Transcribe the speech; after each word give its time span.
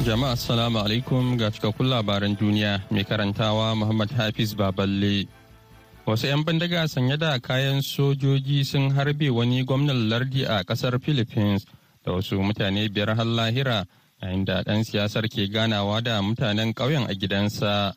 Jama'a 0.00 0.32
assalamu 0.32 0.78
alaikum 0.80 1.36
ga 1.36 1.50
cikakkun 1.52 1.86
labaran 1.92 2.32
duniya 2.32 2.80
mai 2.90 3.04
karantawa 3.04 3.76
Muhammad 3.76 4.08
Hafiz 4.16 4.56
Baballe. 4.56 5.28
Wasu 6.08 6.26
'yan 6.32 6.40
bindiga 6.40 6.88
sanye 6.88 7.20
da 7.20 7.36
kayan 7.38 7.84
sojoji 7.84 8.64
sun 8.64 8.88
harbe 8.96 9.28
wani 9.28 9.60
gwamnan 9.64 10.08
lardi 10.08 10.48
a 10.48 10.64
ƙasar 10.64 10.96
Philippines 11.04 11.66
da 12.04 12.12
wasu 12.16 12.40
mutane 12.40 12.88
biyar 12.88 13.12
har 13.14 13.26
lahira 13.28 13.84
yayin 14.22 14.44
da 14.44 14.62
ɗan 14.64 14.84
siyasar 14.88 15.28
ke 15.28 15.44
ganawa 15.52 16.00
da 16.00 16.22
mutanen 16.24 16.72
ƙauyen 16.72 17.04
a 17.04 17.12
gidansa. 17.14 17.92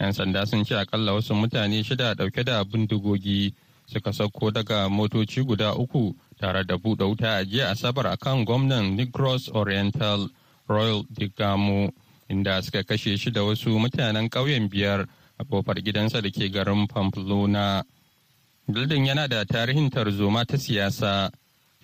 'Yan 0.00 0.12
sanda 0.12 0.46
sun 0.46 0.64
ce 0.64 0.74
akalla 0.74 1.14
wasu 1.14 1.34
mutane 1.34 1.78
shida 1.86 2.14
ɗauke 2.18 2.42
da 2.44 2.64
bindigogi 2.64 3.54
suka 3.86 4.10
sauko 4.12 4.50
daga 4.50 4.88
motoci 4.90 5.46
guda 5.46 5.78
uku 5.78 6.10
tare 6.40 6.64
da 6.66 6.74
buɗe 6.74 7.06
wuta 7.06 7.38
a 7.38 7.44
jiya 7.46 7.70
asabar 7.70 8.06
akan 8.18 8.42
gwamnan 8.44 8.96
Negros 8.98 9.46
Oriental. 9.54 10.26
Royal 10.70 11.02
Digamo 11.10 11.90
inda 12.30 12.62
suka 12.62 12.82
kashe 12.84 13.18
shi 13.18 13.30
da 13.30 13.42
wasu 13.42 13.70
mutanen 13.78 14.30
ƙauyen 14.30 14.68
biyar 14.70 15.06
a 15.38 15.44
ƙofar 15.44 15.82
gidansa 15.82 16.22
da 16.22 16.30
ke 16.30 16.48
garin 16.52 16.86
Pamplona. 16.86 17.82
Bildin 18.70 19.06
yana 19.06 19.28
da 19.28 19.44
tarihin 19.44 19.90
tarzoma 19.90 20.46
ta 20.46 20.56
siyasa. 20.56 21.30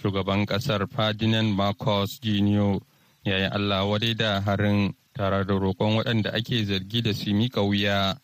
Shugaban 0.01 0.47
ƙasar 0.47 0.87
Ferdinand 0.89 1.57
Marcos 1.57 2.21
Jr. 2.21 2.79
ya 3.25 3.37
yi 3.39 3.45
Allah 3.51 3.83
wadai 3.85 4.15
da 4.17 4.41
harin 4.41 4.95
tare 5.15 5.45
da 5.45 5.55
roƙon 5.55 5.97
waɗanda 5.99 6.33
ake 6.35 6.65
zargi 6.65 7.03
da 7.03 7.13
su 7.13 7.31
miƙa 7.33 7.67
wuya. 7.67 8.15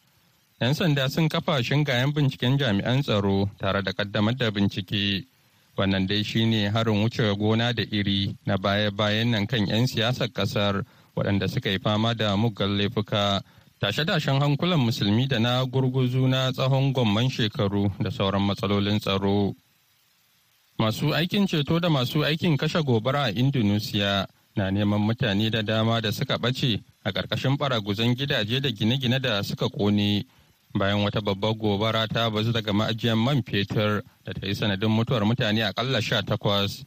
'Yan 0.61 0.75
sanda 0.75 1.11
sun 1.11 1.29
kafa 1.29 1.59
shingayen 1.63 2.13
binciken 2.15 2.57
jami'an 2.59 3.03
tsaro 3.03 3.51
tare 3.59 3.83
da 3.83 3.91
ƙaddamar 3.93 4.37
da 4.37 4.51
bincike. 4.51 5.27
Wannan 5.77 6.07
dai 6.07 6.23
shine 6.23 6.69
harin 6.71 7.03
wuce 7.03 7.23
gona 7.39 7.73
da 7.73 7.83
iri 7.91 8.37
na 8.47 8.57
baya-bayan 8.57 9.31
nan 9.31 9.47
kan 9.47 9.67
'yan 9.67 9.87
siyasar 9.87 10.29
ƙasar 10.33 10.85
waɗanda 11.17 11.49
suka 11.49 11.71
yi 11.71 11.79
fama 11.79 12.15
da 12.15 12.37
muggan 12.37 12.77
laifuka. 12.79 13.43
Tashe-tashen 13.81 14.39
hankulan 14.41 14.79
musulmi 14.79 15.27
da 15.27 15.39
na 15.39 15.65
gurguzu 15.65 16.29
na 16.29 16.53
tsawon 16.53 16.93
gwamman 16.93 17.29
shekaru 17.31 17.91
da 18.01 18.11
sauran 18.11 18.43
matsalolin 18.47 19.01
tsaro. 19.01 19.55
Masu 20.79 21.13
aikin 21.15 21.47
ceto 21.47 21.81
da 21.81 21.89
masu 21.89 22.23
aikin 22.25 22.57
kashe 22.57 22.79
gobara 22.85 23.25
a 23.25 23.31
indonesia 23.35 24.27
na 24.57 24.71
neman 24.71 25.01
mutane 25.01 25.51
da 25.51 25.63
dama 25.63 26.01
da 26.01 26.11
suka 26.13 26.37
ɓace 26.39 26.81
a 27.05 27.11
ƙarƙashin 27.13 27.57
ɓaraguzan 27.59 28.15
gidaje 28.15 28.61
da 28.61 28.71
gine-gine 28.71 29.19
da 29.21 29.43
suka 29.43 29.67
ƙone. 29.69 30.25
Bayan 30.75 31.05
wata 31.05 31.21
babbar 31.21 31.55
gobara 31.55 32.09
ta 32.09 32.31
bazu 32.31 32.53
daga 32.53 32.73
ma'ajiyar 32.73 33.17
man 33.17 33.43
fetur 33.43 34.03
da 34.25 34.33
ta 34.33 34.47
yi 34.47 34.55
sanadin 34.55 34.89
mutuwar 34.91 35.23
mutane 35.25 35.63
akalla 35.65 36.01
sha 36.01 36.23
takwas. 36.23 36.85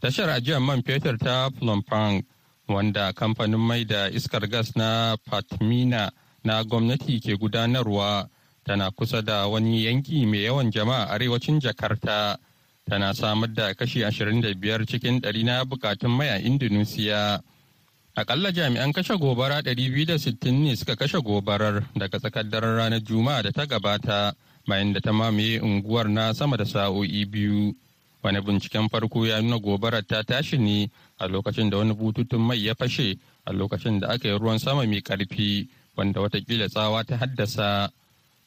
Tashar 0.00 0.28
ajiyar 0.30 0.60
man 0.60 0.82
fetur 0.82 1.18
ta 1.18 1.50
Plumpang 1.50 2.22
wanda 2.68 3.12
kamfanin 3.12 3.60
mai 3.60 3.84
da 3.84 4.08
iskar 4.10 4.46
gas 4.48 4.76
na 4.76 5.16
Patmina 5.16 6.10
na 6.44 6.62
gwamnati 6.64 7.20
ke 7.20 7.36
gudanarwa 7.36 8.28
tana 8.64 8.90
kusa 8.90 9.22
da 9.22 9.46
wani 9.46 9.84
yanki 9.84 10.26
mai 10.26 10.44
yawan 10.44 10.70
jama'a 10.70 11.08
arewacin 11.12 11.60
Jakarta. 11.60 12.38
Tana 12.88 13.14
samar 13.14 13.48
da 13.52 13.74
kashi 13.74 14.00
25 14.04 14.86
cikin 14.86 15.20
ɗari 15.20 15.44
na 15.44 15.64
bukatun 15.64 16.10
mai 16.10 16.28
a 16.28 16.38
Indonesia. 16.38 17.40
Akalla 18.16 18.48
jami'an 18.52 18.92
kashe 18.96 19.12
gobara 19.20 19.60
260 19.60 20.50
ne 20.52 20.74
suka 20.76 20.96
kashe 20.96 21.20
gobarar 21.20 21.84
daga 21.94 22.18
tsakar 22.18 22.44
daren 22.48 22.76
ranar 22.76 23.00
Juma'a 23.04 23.42
da 23.42 23.52
ta 23.52 23.66
gabata 23.66 24.32
bayan 24.66 24.92
da 24.94 25.00
ta 25.00 25.12
mamaye 25.12 25.60
unguwar 25.60 26.08
na 26.08 26.32
sama 26.32 26.56
da 26.56 26.64
sa'o'i 26.64 27.26
biyu. 27.28 27.76
Wani 28.24 28.40
binciken 28.40 28.88
farko 28.88 29.26
ya 29.26 29.40
nuna 29.42 29.58
gobarar 29.60 30.00
ta 30.02 30.22
tashi 30.24 30.56
ne 30.56 30.88
a 31.20 31.28
lokacin 31.28 31.68
da 31.70 31.76
wani 31.76 31.92
bututun 31.92 32.40
mai 32.40 32.56
ya 32.64 32.72
fashe 32.74 33.18
a 33.44 33.52
lokacin 33.52 34.00
da 34.00 34.08
aka 34.08 34.28
yi 34.28 34.38
ruwan 34.38 34.58
sama 34.58 34.86
mai 34.86 35.02
ƙarfi 35.02 35.68
wanda 35.96 36.20
wataƙila 36.20 36.68
tsawa 36.72 37.04
ta 37.04 37.16
haddasa. 37.20 37.90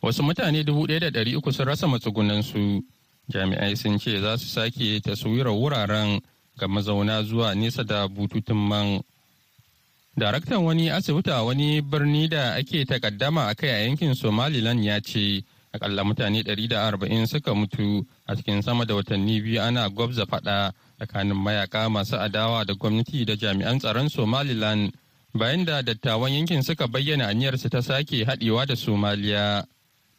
Wasu 0.01 0.23
mutane 0.23 0.63
dubu 0.65 0.87
ɗaya 0.87 0.99
da 0.99 1.09
ɗari 1.21 1.35
uku 1.37 1.51
sun 1.51 1.67
rasa 1.67 1.85
matsugunansu. 1.87 2.81
Jami'ai 3.29 3.77
sun 3.77 3.99
ce 3.99 4.17
za 4.19 4.35
su 4.37 4.47
sake 4.47 4.99
taswirar 5.05 5.53
wuraren 5.53 6.19
ga 6.57 6.65
mazauna 6.67 7.21
zuwa 7.23 7.53
nesa 7.53 7.83
da 7.85 8.07
bututun 8.07 8.57
man. 8.57 9.01
Daraktan 10.19 10.59
wani 10.67 10.89
asibiti 10.91 11.31
a 11.31 11.43
wani 11.43 11.81
birni 11.81 12.27
da 12.27 12.53
ake 12.59 12.83
takaddama 12.85 13.47
a 13.47 13.55
kai 13.55 13.69
a 13.69 13.87
yankin 13.87 14.13
Somaliland 14.15 14.83
ya 14.83 14.99
ce 14.99 15.43
akalla 15.71 16.03
mutane 16.03 16.43
140 16.43 17.25
suka 17.25 17.55
mutu 17.55 18.03
a 18.27 18.35
cikin 18.35 18.61
sama 18.61 18.83
da 18.85 18.95
watanni 18.95 19.39
biyu 19.41 19.61
ana 19.61 19.89
gwabza 19.89 20.25
fada 20.25 20.73
tsakanin 20.99 21.33
mayaka 21.39 21.89
masu 21.89 22.19
adawa 22.19 22.65
da 22.65 22.73
gwamnati 22.75 23.23
da 23.25 23.35
jami'an 23.35 23.79
tsaron 23.79 24.09
Somaliland 24.09 24.91
bayan 25.33 25.63
da 25.65 25.81
dattawan 25.81 26.33
yankin 26.35 26.63
suka 26.63 26.87
bayyana 26.87 27.27
aniyarsu 27.31 27.69
ta 27.69 27.81
sake 27.81 28.25
haɗewa 28.27 28.65
da 28.67 28.75
Somaliya. 28.75 29.63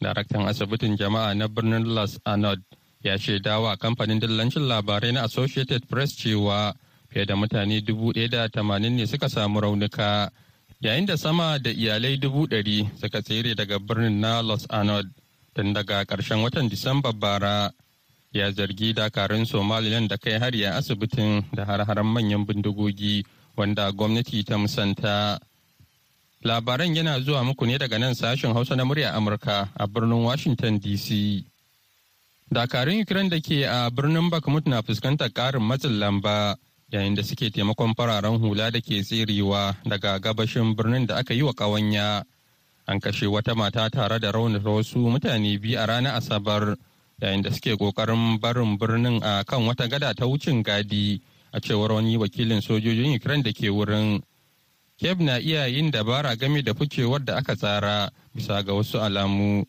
Daraktan 0.01 0.47
asibitin 0.49 0.97
jama'a 0.97 1.35
na 1.37 1.45
birnin 1.47 1.85
Las 1.93 2.17
Anod 2.25 2.57
ya 3.03 3.17
shaidawa 3.21 3.77
kamfanin 3.77 4.17
dillancin 4.19 4.65
labarai 4.65 5.13
na 5.13 5.23
Associated 5.29 5.85
Press 5.87 6.17
cewa 6.17 6.73
fiye 7.11 7.25
da 7.25 7.35
mutane 7.35 7.81
dubu 7.81 8.13
ɗaya 8.13 8.27
da 8.29 8.47
tamanin 8.49 8.95
ne 8.95 9.05
suka 9.05 9.29
samu 9.29 9.59
raunuka 9.61 10.31
yayin 10.81 11.05
da 11.05 11.17
sama 11.17 11.59
da 11.59 11.69
iyalai 11.69 12.17
dubu 12.17 12.47
ɗari 12.47 12.89
suka 12.99 13.21
tsere 13.21 13.53
daga 13.55 13.79
birnin 13.79 14.19
na 14.19 14.41
los 14.41 14.65
anod 14.69 15.05
tun 15.53 15.73
daga 15.73 16.05
ƙarshen 16.05 16.41
watan 16.41 16.69
disamba 16.69 17.11
bara. 17.13 17.71
Ya 18.33 18.47
zargi 18.51 18.93
dakarun 18.95 19.45
somaliland 19.45 20.07
da 20.09 20.15
kai 20.17 20.39
hari 20.39 20.63
a 20.63 20.77
asibitin 20.79 21.43
da 21.53 21.65
har-haren 21.65 22.05
manyan 22.07 22.45
bindigogi 22.47 23.25
wanda 23.57 23.91
gwamnati 23.91 24.43
ta 24.45 24.55
musanta. 24.57 25.37
Labaran 26.43 26.95
yana 26.95 27.19
zuwa 27.19 27.43
muku 27.43 27.65
ne 27.67 27.77
daga 27.77 27.99
nan 27.99 28.15
sashen 28.15 28.53
hausa 28.53 28.75
na 28.75 28.85
murya 28.85 29.11
amurka 29.13 29.69
a 29.75 29.85
birnin 29.87 30.23
washington 30.23 30.79
dc 30.79 31.43
dakarun 32.51 33.01
ukraine 33.03 33.29
da 33.29 33.37
ke 33.39 33.67
a 33.67 33.91
birnin 33.91 34.29
bakhmut 34.31 34.65
na 34.65 34.81
fuskantar 34.81 35.29
ƙarin 35.29 35.61
matsin 35.61 35.99
lamba. 35.99 36.55
Yayin 36.91 37.15
da 37.15 37.23
suke 37.23 37.49
taimakon 37.49 37.95
fararen 37.95 38.35
hula 38.39 38.69
da 38.71 38.79
ke 38.83 38.99
tserewa 39.01 39.75
daga 39.87 40.19
gabashin 40.19 40.75
birnin 40.75 41.07
da 41.07 41.15
aka 41.23 41.33
yi 41.33 41.41
wa 41.41 41.53
ƙawanya. 41.53 42.23
An 42.87 42.99
kashe 42.99 43.25
wata 43.31 43.55
mata 43.55 43.89
tare 43.89 44.19
da 44.19 44.31
raunata 44.31 44.67
wasu 44.69 44.99
mutane 44.99 45.57
biyu 45.61 45.79
a 45.79 45.87
ranar 45.87 46.19
asabar 46.19 46.75
yayin 47.21 47.41
da 47.43 47.49
suke 47.51 47.77
ƙoƙarin 47.79 48.39
barin 48.41 48.77
birnin 48.77 49.23
a 49.23 49.43
kan 49.45 49.61
wata 49.63 49.87
gada 49.89 50.13
ta 50.13 50.25
wucin 50.25 50.63
gadi 50.63 51.21
a 51.53 51.59
cewar 51.61 51.91
wani 51.93 52.17
wakilin 52.17 52.59
sojojin 52.61 53.15
ukraine 53.15 53.43
da 53.43 53.51
ke 53.53 53.71
wurin. 53.71 54.21
Kiev 54.99 55.19
na 55.19 55.37
iya 55.39 55.65
yin 55.67 55.91
dabara 55.91 56.35
game 56.37 56.61
da 56.61 56.73
ficewar 56.73 57.23
da 57.23 57.37
aka 57.37 57.55
tsara 57.55 58.09
bisa 58.35 58.61
ga 58.65 58.73
wasu 58.73 58.99
alamu. 58.99 59.63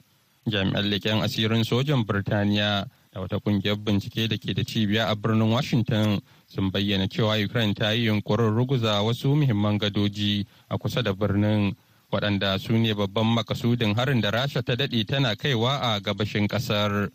Jami'an 0.49 0.91
leƙen 0.91 1.23
asirin 1.23 1.63
sojan 1.65 2.03
birtaniya 2.05 2.89
da 3.15 3.21
wata 3.21 3.39
ƙungiyar 3.39 3.77
bincike 3.77 4.27
da 4.29 4.37
ke 4.37 4.55
da 4.55 4.65
cibiya 4.65 5.07
a 5.11 5.15
birnin 5.15 5.51
washington 5.51 6.21
sun 6.55 6.71
bayyana 6.71 7.09
cewa 7.09 7.37
ukraine 7.45 7.75
ta 7.75 7.91
yi 7.93 8.07
yunkurin 8.07 8.53
ruguza 8.55 9.01
wasu 9.03 9.35
muhimman 9.37 9.79
gadoji 9.79 10.45
a 10.69 10.77
kusa 10.79 11.03
da 11.03 11.13
birnin 11.15 11.75
waɗanda 12.13 12.59
su 12.61 12.73
ne 12.77 12.93
babban 12.95 13.25
makasudin 13.27 13.95
harin 13.97 14.21
da 14.21 14.31
rasha 14.31 14.63
ta 14.63 14.75
daɗe 14.77 15.05
tana 15.07 15.35
kaiwa 15.37 15.79
a 15.81 16.01
gabashin 16.01 16.47
ƙasar. 16.49 17.09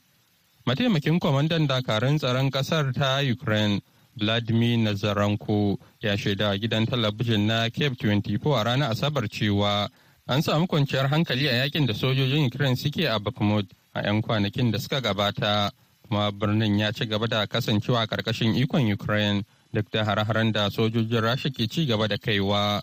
Mataimakin 0.65 1.19
kwamandan 1.19 1.67
dakarun 1.67 2.17
tsaron 2.17 2.49
ƙasar 2.49 2.91
ta 2.93 3.21
ukraine 3.21 3.81
vladimir 4.17 4.77
nazaranko 4.77 5.77
ya 6.01 6.17
shaida 6.17 6.57
gidan 6.57 6.85
talabijin 6.87 7.45
na 7.45 7.69
cape 7.69 7.93
24 7.95 8.57
a 8.59 8.63
ranar 8.63 8.91
asabar 8.91 9.29
cewa 9.29 9.87
an 10.27 10.41
samu 10.41 10.65
kwanciyar 10.67 11.07
hankali 11.09 11.47
a 11.47 11.53
yaƙin 11.63 11.85
da 11.85 11.93
sojojin 11.93 12.47
ukraine 12.47 12.75
suke 12.75 13.05
a 13.07 13.19
bakhmut 13.19 13.69
a 13.93 14.01
'yan 14.01 14.21
kwanakin 14.21 14.71
da 14.71 14.79
suka 14.79 14.99
gabata. 15.01 15.69
Kuma 16.07 16.31
birnin 16.31 16.79
ya 16.79 16.91
ci 16.91 17.05
gaba 17.05 17.27
da 17.27 17.45
kasancewa 17.45 18.07
ƙarƙashin 18.07 18.55
ikon 18.55 18.91
ukraine 18.91 19.43
duk 19.73 19.91
da 19.91 20.03
hare-haren 20.03 20.51
da 20.51 20.69
sojojin 20.69 21.21
rasha 21.21 21.49
ke 21.49 21.67
ci 21.69 21.85
gaba 21.85 22.07
da 22.07 22.17
kaiwa 22.17 22.81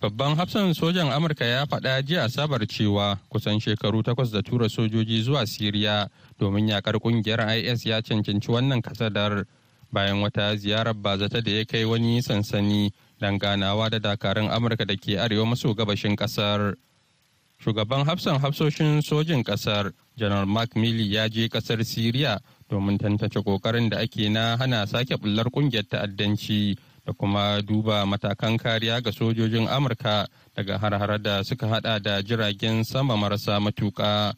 Babban 0.00 0.32
hafsan 0.36 0.72
sojan 0.72 1.12
Amurka 1.12 1.44
ya 1.44 1.66
faɗa 1.68 2.00
jiya 2.02 2.24
Asabar 2.24 2.64
cewa 2.66 3.20
kusan 3.28 3.60
shekaru 3.60 4.02
takwas 4.02 4.32
da 4.32 4.40
tura 4.40 4.64
sojoji 4.68 5.22
zuwa 5.22 5.44
Siriya 5.46 6.08
domin 6.38 6.68
yakar 6.68 6.96
ƙungiyar 6.96 7.44
IS 7.60 7.84
ya 7.84 8.00
cancanci 8.00 8.48
wannan 8.48 8.80
kasadar 8.80 9.44
bayan 9.92 10.22
wata 10.24 10.56
ziyarar 10.56 10.94
bazata 10.96 11.42
da 11.44 11.50
ya 11.52 11.64
kai 11.66 11.84
wani 11.84 12.22
sansani 12.22 12.90
don 13.20 13.38
ganawa 13.38 13.90
da 13.90 13.98
dakarun 13.98 14.48
Amurka 14.48 14.86
da 14.86 14.96
ke 14.96 15.20
arewa 15.20 15.44
maso 15.46 15.74
gabashin 15.74 16.16
ƙasar. 16.16 16.76
Shugaban 17.60 18.06
hafsan 18.06 18.40
hafsoshin 18.40 19.02
sojin 19.04 19.44
ƙasar, 19.44 19.92
Janar 20.20 20.46
Mark 20.46 20.76
Milley 20.76 21.08
ya 21.08 21.28
je 21.28 21.48
ƙasar 21.48 21.80
Siriya 21.84 22.38
domin 22.68 22.98
tantance 22.98 23.40
ƙoƙarin 23.40 23.88
da 23.90 23.98
ake 24.04 24.28
na 24.28 24.56
hana 24.56 24.86
sake 24.86 25.16
bullar 25.16 25.48
ƙungiyar 25.50 25.88
ta'addanci. 25.88 26.76
da 27.06 27.12
kuma 27.12 27.62
duba 27.62 28.06
matakan 28.06 28.58
kariya 28.58 29.00
ga 29.02 29.10
sojojin 29.12 29.66
amurka 29.68 30.26
daga 30.56 30.78
har 30.78 31.18
da 31.18 31.42
suka 31.44 31.66
hada 31.66 31.98
da 31.98 32.22
jiragen 32.22 32.84
sama 32.84 33.16
marasa 33.16 33.60
matuka 33.60 34.34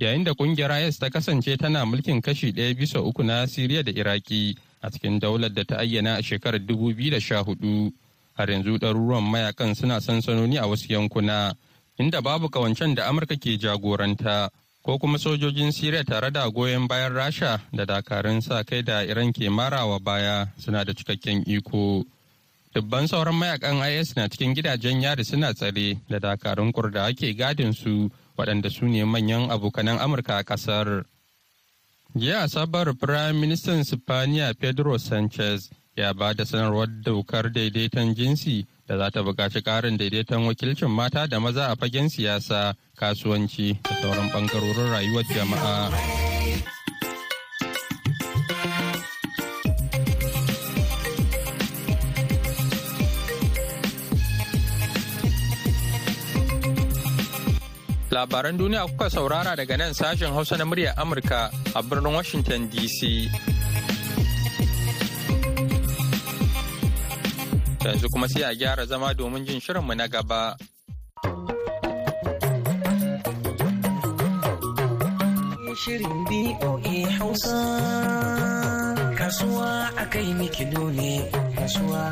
yayin 0.00 0.24
da 0.24 0.32
ƙungiyar 0.34 0.88
is 0.88 0.98
ta 0.98 1.08
kasance 1.10 1.56
tana 1.58 1.84
mulkin 1.84 2.20
kashi 2.22 2.52
ɗaya 2.52 2.74
bisa 2.74 3.00
uku 3.00 3.22
na 3.22 3.46
siriya 3.46 3.82
da 3.84 3.92
iraki 3.92 4.56
a 4.82 4.90
cikin 4.90 5.20
daular 5.20 5.48
da 5.52 5.64
ta 5.64 5.76
ayyana 5.78 6.16
a 6.18 6.22
shekarar 6.22 6.58
2014 6.60 7.92
har 8.34 8.46
yanzu 8.50 8.78
ɗaruruwan 8.78 9.22
mayaƙan 9.30 9.74
suna 9.76 10.00
sansanoni 10.00 10.58
a 10.58 10.66
wasu 10.66 10.88
yankuna 10.92 11.54
inda 11.98 12.20
babu 12.22 12.48
kawancen 12.48 12.94
da 12.94 13.06
amurka 13.08 13.36
ke 13.36 13.58
jagoranta 13.60 14.50
ko 14.84 14.98
kuma 15.00 15.16
sojojin 15.18 15.72
Siriya 15.72 16.04
tare 16.04 16.30
da 16.30 16.44
goyon 16.50 16.86
bayan 16.86 17.12
Rasha 17.16 17.60
da 17.72 17.84
dakarun 17.88 18.42
sa 18.44 18.62
kai 18.64 18.82
da 18.82 19.00
Iran 19.00 19.32
ke 19.32 19.48
marawa 19.48 19.96
baya 19.98 20.46
suna 20.60 20.84
da 20.84 20.92
cikakken 20.92 21.40
iko. 21.48 22.04
Dubban 22.74 23.08
sauran 23.08 23.32
mayaƙan 23.34 23.80
IS 23.88 24.12
na 24.16 24.28
cikin 24.28 24.52
gidajen 24.54 25.00
yari 25.00 25.24
suna 25.24 25.54
tsare 25.54 25.96
da 26.08 26.18
dakarun 26.20 26.72
kurda 26.72 27.08
ake 27.08 27.32
gadin 27.32 27.72
su 27.72 28.10
waɗanda 28.36 28.70
su 28.70 28.84
ne 28.84 29.04
manyan 29.04 29.48
abokanan 29.50 29.96
Amurka 29.98 30.36
a 30.38 30.44
ƙasar. 30.44 31.04
Jiya 32.14 32.44
Asabar 32.44 32.92
Firayim 32.92 33.40
Ministan 33.40 33.84
Sipaniya 33.88 34.52
Pedro 34.58 34.98
Sanchez 34.98 35.70
ya 35.96 36.12
ba 36.12 36.34
da 36.34 36.44
sanarwar 36.44 36.88
ɗaukar 37.02 37.48
daidaiton 37.52 38.14
jinsi 38.14 38.66
da 38.88 38.98
za 38.98 39.10
ta 39.10 39.22
buƙaci 39.22 39.62
ƙarin 39.62 39.96
daidaiton 39.96 40.46
wakilcin 40.46 40.90
mata 40.90 41.26
da 41.26 41.38
maza 41.40 41.66
a 41.70 41.76
fagen 41.76 42.08
siyasa 42.08 42.74
kasuwanci 42.96 43.78
da 43.82 43.94
sauran 44.02 44.28
ɓangarorin 44.30 44.90
rayuwar 44.92 45.24
jama'a. 45.24 45.90
Labaran 58.10 58.56
duniya 58.58 58.86
kuka 58.86 59.10
saurara 59.10 59.56
daga 59.56 59.76
nan 59.76 59.90
sashen 59.94 60.32
Hausa 60.32 60.56
na 60.56 60.64
muryar 60.64 60.94
Amurka 60.96 61.50
a 61.74 61.82
birnin 61.82 62.12
Washington 62.14 62.68
DC. 62.70 63.53
Yanzu 67.84 68.08
kuma 68.12 68.28
sai 68.28 68.42
a 68.42 68.54
gyara 68.54 68.84
zama 68.86 69.12
domin 69.14 69.44
jin 69.46 69.60
shirinmu 69.60 69.94
na 69.94 70.06
gaba. 70.08 70.56
Shirin 75.84 76.24
BOA 76.24 76.96
Hausa 77.18 77.58
Kasuwa 79.18 79.70
a 80.00 80.04
kai 80.12 80.32
ne 80.38 80.48
Kasuwa 81.58 82.02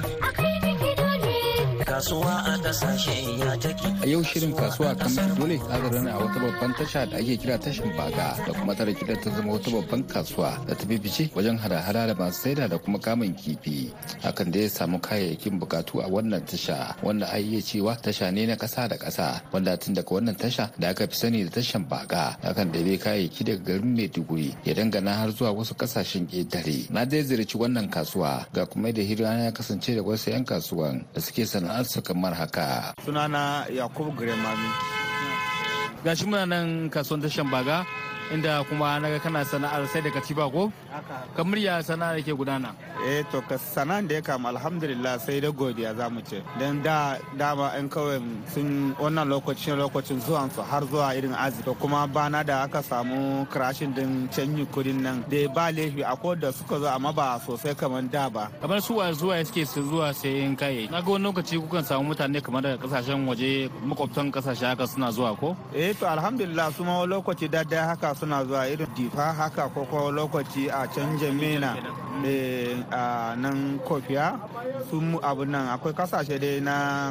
kasuwa 2.02 2.42
a 2.44 2.58
ƙasashe 2.58 3.38
ya 3.38 3.54
take. 3.62 3.86
A 4.02 4.06
yau 4.10 4.22
shirin 4.26 4.50
kasuwa 4.58 4.90
kan 4.98 5.14
dole 5.38 5.54
ta 5.58 5.78
a 5.78 6.18
wata 6.18 6.40
babban 6.42 6.74
tasha 6.74 7.06
da 7.08 7.16
ake 7.16 7.38
kira 7.38 7.54
tashin 7.62 7.94
baga 7.96 8.34
da 8.44 8.52
kuma 8.58 8.74
tare 8.74 8.90
kidar 8.92 9.22
ta 9.22 9.30
zama 9.30 9.52
wata 9.54 9.70
babban 9.70 10.02
kasuwa 10.10 10.58
da 10.66 10.74
ta 10.74 10.82
bibice 10.84 11.30
wajen 11.32 11.54
hada-hada 11.56 12.06
da 12.10 12.14
masu 12.18 12.42
saida 12.42 12.66
da 12.68 12.76
kuma 12.78 12.98
kamun 12.98 13.30
kifi. 13.38 13.92
Hakan 14.20 14.50
da 14.50 14.58
ya 14.60 14.68
samu 14.68 14.98
kayayyakin 14.98 15.60
bukatu 15.62 16.02
a 16.02 16.08
wannan 16.10 16.42
tasha 16.42 16.96
wanda 17.06 17.30
a 17.30 17.38
iya 17.38 17.62
cewa 17.62 17.94
tasha 17.94 18.32
ne 18.34 18.46
na 18.46 18.56
kasa 18.56 18.88
da 18.88 18.96
kasa 18.98 19.38
wanda 19.52 19.76
tun 19.78 19.94
daga 19.94 20.10
wannan 20.10 20.34
tasha 20.34 20.72
da 20.80 20.90
aka 20.90 21.06
fi 21.06 21.14
sani 21.14 21.44
da 21.44 21.50
tashan 21.54 21.86
baga 21.88 22.34
hakan 22.42 22.72
da 22.74 22.82
bai 22.82 22.98
kayayyaki 22.98 23.44
daga 23.46 23.62
garin 23.62 23.94
Maiduguri 23.94 24.50
ya 24.66 24.74
dangana 24.74 25.14
har 25.22 25.30
zuwa 25.30 25.54
wasu 25.54 25.74
ƙasashen 25.78 26.26
ƙetare. 26.26 26.90
Na 26.90 27.04
dai 27.06 27.22
ziyarci 27.22 27.54
wannan 27.54 27.86
kasuwa 27.88 28.42
ga 28.52 28.66
kuma 28.66 28.90
da 28.90 29.02
hira 29.02 29.38
ya 29.46 29.52
kasance 29.54 29.94
da 29.94 30.02
wasu 30.02 30.30
'yan 30.34 30.42
kasuwan 30.44 31.04
da 31.14 31.20
suke 31.20 31.46
sana'ar 31.46 31.91
su 31.92 32.00
kamar 32.00 32.32
haka. 32.32 32.94
Sunana 33.04 33.68
Yakubu 33.68 34.16
Giremami. 34.16 34.68
Gashi 36.04 36.24
muna 36.24 36.48
nan 36.48 36.88
kasuwan 36.88 37.20
tashan 37.20 37.50
baga 37.52 37.84
inda 38.32 38.64
kuma 38.64 38.96
na 38.98 39.12
ga 39.12 39.18
kana 39.20 39.44
sana'ar 39.44 39.84
sai 39.92 40.00
da 40.00 40.08
katiba 40.10 40.48
ko? 40.48 40.72
Kamar 41.36 41.58
ya 41.60 41.84
sana'ar 41.84 42.16
ke 42.24 42.32
gudana? 42.32 42.72
Eh 43.04 43.24
to 43.32 43.42
ka 43.42 43.58
sana'ar 43.58 44.06
da 44.06 44.14
ya 44.14 44.22
kama 44.22 44.48
alhamdulillah 44.54 45.18
sai 45.18 45.40
da 45.40 45.50
godiya 45.50 45.90
za 45.96 46.06
mu 46.08 46.20
ce. 46.22 46.38
Dan 46.58 46.82
da 46.86 47.18
dama 47.36 47.72
yan 47.74 47.88
kawai 47.90 48.22
sun 48.54 48.94
wannan 48.94 49.26
lokacin 49.28 49.74
lokacin 49.76 50.20
zuwan 50.22 50.46
su 50.54 50.62
har 50.62 50.82
zuwa 50.86 51.10
irin 51.18 51.34
azi. 51.34 51.62
To 51.64 51.74
kuma 51.74 52.06
bana 52.06 52.44
da 52.44 52.62
aka 52.62 52.78
samu 52.82 53.44
crashin 53.50 53.90
din 53.94 54.28
canyi 54.30 54.64
kuɗin 54.70 55.02
nan 55.02 55.24
da 55.28 55.48
ba 55.54 55.72
laifi 55.74 56.02
a 56.06 56.14
da 56.38 56.52
suka 56.52 56.78
zo 56.78 56.86
amma 56.86 57.12
ba 57.12 57.40
sosai 57.46 57.74
kamar 57.74 58.02
da 58.06 58.30
ba. 58.30 58.48
Kamar 58.60 58.80
su 58.80 58.94
wa 58.94 59.10
zuwa 59.12 59.44
suke 59.44 59.66
su 59.66 59.82
zuwa 59.82 60.14
sayan 60.14 60.54
kayayyaki. 60.56 60.90
Na 60.92 61.00
ga 61.02 61.10
wani 61.10 61.24
lokaci 61.24 61.58
kukan 61.58 61.82
samu 61.84 62.04
mutane 62.14 62.40
kamar 62.40 62.62
daga 62.62 62.86
ƙasashen 62.86 63.26
waje 63.26 63.68
makwabtan 63.84 64.30
ƙasashe 64.30 64.62
haka 64.66 64.86
suna 64.86 65.10
zuwa 65.10 65.34
ko? 65.36 65.56
Eh 65.74 65.92
to 65.98 66.06
alhamdulillah 66.06 66.70
su 66.72 66.84
ma 66.84 67.02
lokaci 67.04 67.50
da 67.50 67.64
haka 67.88 68.14
suna 68.14 68.44
zuwa 68.44 68.62
irin 68.70 68.86
difa 68.94 69.34
haka 69.34 69.68
ko 69.74 69.84
ko 69.90 70.10
lokaci 70.12 70.68
a 70.70 70.86
can 70.86 71.18
jamina 71.18 71.74
a 72.92 73.34
nan 73.36 73.78
kofiya 73.88 74.36
sun 74.90 75.16
abu 75.22 75.44
nan 75.44 75.68
akwai 75.72 75.92
ƙasashe 75.96 76.38
dai 76.38 76.60
na 76.60 77.08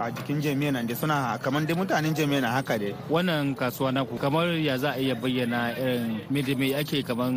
a 0.00 0.10
jikin 0.10 0.40
jamina 0.40 0.82
da 0.86 0.94
suna 0.94 1.38
kamar 1.42 1.66
dai 1.66 1.74
mutanen 1.76 2.14
jamina 2.14 2.48
haka 2.50 2.78
dai. 2.78 2.94
Wannan 3.10 3.54
kasuwa 3.54 3.92
naku 3.92 4.16
kamar 4.18 4.48
ya 4.56 4.78
za 4.78 4.92
a 4.96 5.00
iya 5.00 5.14
bayyana 5.14 5.76
irin 5.76 6.20
me 6.30 6.74
ake 6.74 7.02
kamar 7.04 7.30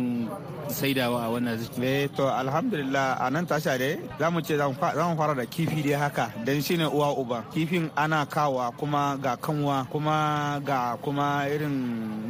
saidawa 0.68 1.26
a 1.26 1.28
wannan 1.30 1.58
eh 1.82 2.08
to 2.16 2.24
alhamdulillah 2.26 3.18
a 3.20 3.30
nan 3.30 3.46
tasha 3.46 3.76
dai 3.78 3.98
za 4.18 4.30
mu 4.30 4.40
ce 4.40 4.56
za 4.56 4.68
mu 4.68 4.74
fara 5.16 5.34
da 5.34 5.44
kifi 5.44 5.82
dai 5.82 5.98
haka 6.00 6.32
dan 6.44 6.62
shine 6.62 6.86
uwa 6.88 7.12
uba. 7.18 7.44
Kifin 7.52 7.90
ana 7.96 8.24
kawa 8.26 8.72
kuma 8.72 9.18
ga 9.20 9.36
kanwa 9.36 9.86
kuma 9.90 10.60
ga 10.64 10.96
kuma 11.02 11.44
irin 11.48 11.74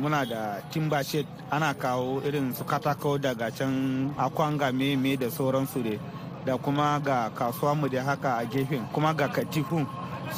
muna 0.01 0.25
da 0.25 0.61
timba 0.73 1.03
shed 1.05 1.27
ana 1.51 1.75
kawo 1.75 2.23
irin 2.27 2.55
su 2.55 2.65
katako 2.65 3.19
daga 3.19 3.51
can 3.51 4.11
akwanga 4.41 4.73
me 4.73 5.17
da 5.17 5.31
sauransu 5.31 5.83
dai. 5.83 5.99
Da 6.47 6.57
kuma 6.57 6.99
ga 7.05 7.31
kasuwa 7.31 7.75
mu 7.77 7.89
da 7.89 8.03
haka 8.03 8.37
a 8.39 8.45
gefen 8.47 8.87
kuma 8.93 9.13
ga 9.13 9.29
katifun 9.29 9.87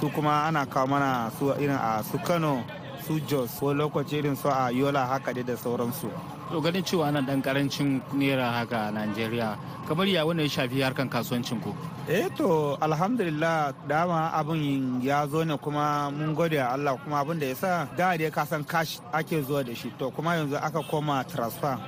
su 0.01 0.09
kuma 0.11 0.45
ana 0.47 0.67
kawo 0.67 0.87
mana 0.89 1.31
su 1.39 1.47
irin 1.61 1.79
a 1.79 2.03
su 2.03 2.19
kano 2.19 2.65
su 3.07 3.21
jos 3.21 3.59
ko 3.61 3.73
lokaci 3.73 4.19
irin 4.19 4.35
su 4.37 4.49
a 4.49 4.71
yola 4.73 5.07
haka 5.07 5.33
dai 5.33 5.45
da 5.45 5.55
sauransu. 5.57 6.11
To 6.51 6.61
ganin 6.61 6.83
cewa 6.83 7.07
ana 7.09 7.23
dan 7.23 7.41
ƙarancin 7.43 8.03
naira 8.13 8.51
haka 8.51 8.89
a 8.89 8.91
najeriya 8.91 9.57
kamar 9.89 10.07
ya 10.09 10.27
wanda 10.27 10.43
ya 10.43 10.49
shafi 10.49 10.83
harkan 10.83 11.09
kasuwancin 11.09 11.63
ku? 11.63 11.73
Eh 12.11 12.27
to 12.37 12.77
alhamdulillah 12.83 13.73
dama 13.89 14.33
abin 14.35 15.01
ya 15.03 15.25
zo 15.29 15.45
ne 15.45 15.57
kuma 15.57 16.11
mun 16.11 16.35
gode 16.35 16.59
a 16.59 16.73
Allah 16.75 16.99
kuma 16.99 17.23
abin 17.25 17.39
da 17.39 17.47
ya 17.47 17.55
sa 17.55 17.87
da 17.97 18.17
dai 18.17 18.31
ka 18.31 18.45
san 18.45 18.65
cash 18.65 18.99
ake 19.15 19.41
zuwa 19.47 19.63
da 19.65 19.73
shi. 19.75 19.93
To 19.99 20.11
kuma 20.11 20.35
yanzu 20.35 20.59
aka 20.59 20.83
koma 20.83 21.25
transfer. 21.31 21.79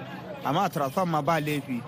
Amma 0.45 0.69
transfer 0.71 1.05
ma 1.05 1.21
ba 1.21 1.41
laifi. 1.41 1.83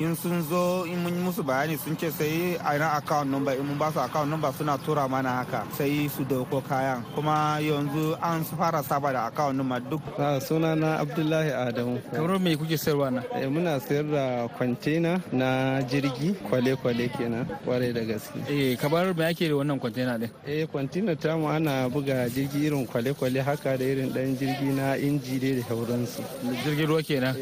In 0.00 0.14
sun 0.14 0.42
zo 0.42 0.84
in 0.84 1.02
mun 1.02 1.12
musu 1.24 1.42
bayani 1.42 1.76
sun 1.76 1.96
ce 1.96 2.10
sai 2.10 2.56
a 2.64 2.78
na 2.78 2.96
account 2.98 3.28
number 3.30 3.52
in 3.52 3.66
mun 3.66 3.76
ba 3.78 3.90
su 3.92 3.98
account 3.98 4.30
number 4.30 4.52
suna 4.56 4.78
tura 4.78 5.08
mana 5.08 5.28
haka 5.42 5.64
sai 5.76 6.08
su 6.08 6.22
ɗauko 6.24 6.62
kayan. 6.68 7.02
Kuma 7.14 7.58
yanzu 7.60 8.16
an 8.22 8.44
fara 8.44 8.82
saba 8.82 9.12
da 9.12 9.26
account 9.26 9.56
number 9.56 9.80
duk. 9.80 10.00
Suna 10.40 10.74
na 10.76 10.98
abdullahi 11.00 11.50
adamu. 11.50 11.98
Kamar 12.12 12.38
me 12.38 12.56
kuke 12.56 12.76
sayarwa 12.78 13.10
na 13.12 13.22
muna 13.50 13.80
sayar 13.80 14.04
da 14.10 14.48
kwantena 14.48 15.20
na 15.32 15.82
jirgi 15.82 16.34
kwale-kwale 16.48 17.08
kenan 17.16 17.46
ƙwarai 17.66 17.92
da 17.92 18.00
gaske. 18.06 18.38
Eh 18.48 18.76
kamar 18.76 19.12
me 19.14 19.24
ake 19.26 19.48
da 19.48 19.54
wannan 19.56 19.80
kwantena 19.80 20.18
din? 20.18 20.30
Eh 20.46 20.66
kwantena 20.66 21.16
ta 21.18 21.36
mu 21.36 21.48
ana 21.48 21.88
buga 21.90 22.28
jirgi 22.30 22.66
irin 22.70 22.86
kwale-kwale 22.86 23.42
haka 23.42 23.76
da 23.76 23.84
irin 23.84 24.12
dan 24.12 24.36
jirgi 24.36 24.70
na 24.76 24.94
inji 24.96 25.38
dai 25.40 25.54
da 25.58 25.62
sauransu. 25.68 26.22
Jirgin 26.64 26.86
ruwa 26.86 27.02
kenan? 27.02 27.34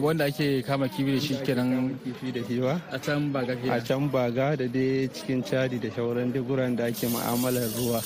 Wanda 0.00 0.24
ake 0.24 0.62
kama 0.64 0.88
kibi 0.88 1.12
da 1.12 1.20
shi 1.20 1.34
kenan 1.44 1.73
kamun 1.74 1.98
kifi 2.04 2.32
da 2.32 2.40
hiwa 2.40 2.80
a 2.92 2.98
can 2.98 3.32
ba 3.32 3.44
gafi 3.44 3.68
a 3.70 3.80
can 3.80 4.08
baga 4.08 4.56
da 4.56 4.66
dai 4.66 5.08
cikin 5.08 5.42
cadi 5.42 5.78
da 5.78 5.88
shauran 5.90 6.32
duk 6.32 6.46
guran 6.46 6.76
da 6.76 6.84
ake 6.86 7.06
mu'amalar 7.08 7.68
ruwa. 7.76 8.00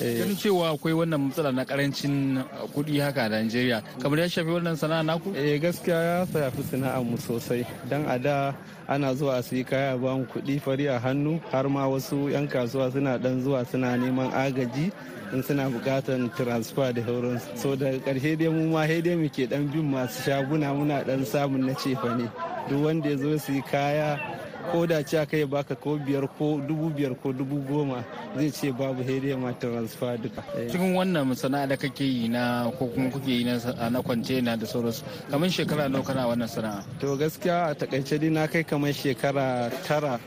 Eh. 0.00 0.18
ganin 0.18 0.36
cewa 0.36 0.70
akwai 0.74 0.92
wannan 0.94 1.20
matsala 1.28 1.52
na 1.52 1.64
ƙarancin 1.64 2.44
kuɗi 2.74 3.00
haka 3.02 3.22
a 3.26 3.28
Najeriya 3.28 3.82
kamar 4.02 4.18
ya 4.18 4.28
shafi 4.28 4.50
wannan 4.50 4.76
sana'a 4.76 5.02
naku? 5.02 5.34
Eh 5.34 5.58
gaskiya 5.60 5.98
ya 6.02 6.26
shafi 6.26 6.62
sana'ar 6.62 7.02
mu 7.04 7.16
sosai. 7.18 7.66
Don 7.90 8.06
a 8.06 8.18
da 8.18 8.54
ana 8.88 9.14
zuwa 9.14 9.42
su 9.42 9.56
yi 9.56 9.64
kaya 9.64 9.96
ba 9.98 10.14
mu 10.16 10.24
kuɗi 10.26 10.60
fari 10.60 10.86
a 10.88 10.98
hannu 10.98 11.40
har 11.50 11.68
ma 11.68 11.86
wasu 11.88 12.30
'yan 12.30 12.46
kasuwa 12.48 12.92
suna 12.92 13.18
dan 13.18 13.42
zuwa 13.42 13.64
suna 13.66 13.96
neman 13.96 14.30
agaji. 14.32 14.92
In 15.34 15.42
suna 15.42 15.68
buƙatar 15.68 16.30
transfer 16.36 16.92
da 16.92 17.02
sauransu. 17.02 17.56
So 17.58 17.74
daga 17.76 17.98
ƙarshe 18.00 18.38
dai 18.38 18.48
mu 18.48 18.70
ma 18.70 18.86
dai 18.86 19.16
muke 19.16 19.48
dan 19.48 19.66
bin 19.66 19.90
masu 19.90 20.22
shaguna 20.30 20.70
muna 20.72 21.04
dan 21.04 21.24
samun 21.24 21.66
na 21.66 21.74
cefa 21.74 22.16
ne 22.16 22.30
duk 22.68 22.84
wanda 22.84 23.10
ya 23.10 23.16
zo 23.16 23.36
su 23.38 23.52
yi 23.52 23.62
kaya 23.62 24.18
ko 24.72 24.86
da 24.86 25.02
ce 25.02 25.18
aka 25.18 25.36
yi 25.36 25.44
baka 25.44 25.74
ko 25.74 25.98
biyar 25.98 26.28
ko 26.38 26.60
dubu 26.66 26.88
biyar 26.94 27.14
ko 27.20 27.32
dubu 27.32 27.60
goma 27.68 28.04
zai 28.36 28.50
ce 28.50 28.70
babu 28.72 29.02
dai 29.02 29.34
ma 29.36 29.52
transfer 29.52 30.16
duka. 30.18 30.42
Eh. 30.56 30.70
cikin 30.70 30.94
wannan 30.94 31.34
sana'a 31.34 31.66
da 31.68 31.76
kake 31.76 32.04
yi 32.04 32.28
na 32.28 32.70
ko 32.78 32.86
kuma 32.86 33.10
kuke 33.10 33.28
yi 33.30 33.44
na 33.44 33.58
na 33.90 34.00
kwantena 34.02 34.56
da 34.56 34.66
sauransu 34.66 35.02
kamar 35.30 35.48
shekara 35.50 35.88
nawa 35.90 36.04
kana 36.04 36.26
wannan 36.28 36.48
sana'a? 36.48 36.84
To 37.00 37.16
gaskiya 37.16 37.70
a 37.70 37.74
taƙaice 37.74 38.18
dai 38.20 38.28
na 38.30 38.46
kai 38.46 38.62
kamar 38.62 38.92
shekara 38.92 39.70
tara 39.84 40.20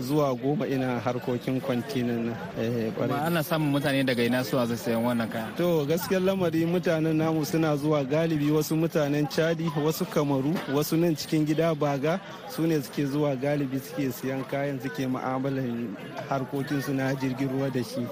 zuwa 0.00 0.34
goma 0.34 0.66
ina 0.66 1.00
harkokin 1.00 1.60
kwantinan 1.60 2.26
nan. 2.26 2.36
Eh, 2.58 2.92
kuma 2.94 3.06
ƙwarai. 3.08 3.26
ana 3.26 3.42
samun 3.42 3.72
mutane 3.72 4.04
daga 4.04 4.22
ina 4.24 4.44
suwa 4.44 4.66
zai 4.66 4.76
sayan 4.76 5.02
wannan 5.04 5.28
kaya 5.30 5.48
To 5.56 5.86
gaskiyar 5.86 6.22
lamari 6.22 6.66
mutanen 6.66 7.16
namu 7.16 7.44
suna 7.44 7.76
zuwa 7.76 8.04
galibi 8.04 8.50
wasu 8.50 8.76
mutanen 8.76 9.26
Chadi 9.28 9.70
wasu 9.84 10.04
Kamaru 10.06 10.54
wasu 10.74 10.96
nan 10.96 11.16
cikin 11.16 11.46
gida 11.46 11.74
baga 11.74 12.20
su 12.48 12.62
ne 12.66 12.80
suke 12.82 13.06
zuwa 13.06 13.36
galibi 13.36 13.78
suke 13.80 14.12
siyan 14.12 14.44
kayan 14.50 14.80
suke 14.80 15.06
mu'amalan 15.06 15.96
harkokin 16.28 16.82
su 16.82 16.92
na 16.94 17.14
jirgin 17.14 17.48
ruwa 17.48 17.70
da 17.72 17.82
shi. 17.82 18.06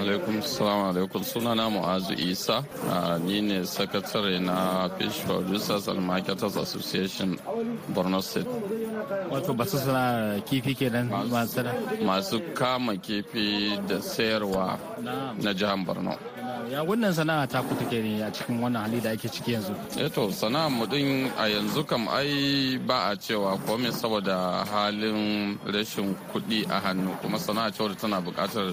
alaikum 0.00 0.42
salamu 0.42 0.90
alaikum 0.92 1.22
sunana 1.24 1.70
mu'azu 1.70 2.12
isa 2.18 2.64
Ah, 2.90 3.18
ni 3.18 3.40
ne 3.40 3.60
sakatare 3.64 4.40
na 4.40 4.88
fish 4.98 5.20
producers 5.24 5.88
and 5.88 6.00
marketers 6.06 6.56
association 6.56 7.36
borno 7.94 8.20
state 8.22 8.46
wato 9.30 9.54
ba 9.56 9.64
su 9.66 9.78
suna 9.78 10.40
kifi 10.48 10.74
kenan 10.74 11.08
masu 11.30 11.60
masu 12.04 12.40
kama 12.54 12.96
kifi 12.96 13.76
da 13.88 14.00
sayarwa 14.02 14.78
na 15.42 15.54
jihar 15.54 15.76
borno. 15.84 16.16
Ya 16.72 16.82
wannan 16.84 17.12
sana'a 17.16 17.48
ta 17.48 17.62
ku 17.64 17.72
take 17.80 18.02
ne 18.04 18.20
a 18.22 18.28
cikin 18.30 18.60
wannan 18.60 18.84
hali 18.84 19.00
da 19.00 19.10
ake 19.16 19.28
ciki 19.28 19.52
yanzu? 19.56 19.72
Eto 19.96 20.28
sana'ar 20.32 20.68
mu 20.70 20.84
din 20.86 21.30
a 21.40 21.48
yanzu 21.48 21.80
kam 21.88 22.08
ai 22.08 22.76
ba 22.86 23.08
a 23.12 23.16
cewa 23.16 23.56
komai 23.64 23.92
saboda 23.92 24.64
halin 24.68 25.56
rashin 25.64 26.12
kuɗi 26.32 26.68
a 26.68 26.76
hannu 26.84 27.16
kuma 27.22 27.38
sana'a 27.38 27.72
ce 27.72 27.80
wadda 27.82 27.96
tana 27.96 28.20
buƙatar 28.20 28.68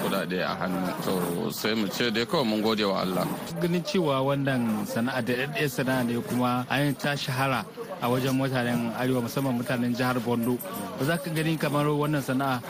kuɗaɗe 0.00 0.38
a 0.44 0.54
hannu. 0.60 0.88
To 1.04 1.50
sai 1.52 1.74
mu 1.74 1.86
ce 1.88 2.10
dai 2.10 2.24
kawai 2.24 2.44
mun 2.46 2.62
gode 2.62 2.84
wa 2.88 3.00
Allah. 3.04 3.26
Ganin 3.60 3.82
cewa 3.84 4.20
wannan 4.24 4.86
sana'a 4.86 5.20
da 5.20 5.34
sana'a 5.68 6.04
ne 6.08 6.16
kuma 6.22 6.64
an 6.70 6.94
ta 6.96 7.12
shahara 7.16 7.64
a 8.02 8.06
wajen 8.08 8.34
mutanen 8.36 8.92
arewa 8.98 9.20
musamman 9.24 9.54
mutanen 9.58 9.92
jihar 9.94 10.18
bondo 10.20 10.58
ba 10.98 11.04
za 11.04 11.16
ka 11.18 11.30
gani 11.30 11.56
kamar 11.56 11.86
wannan 11.88 12.22
sana'a 12.22 12.60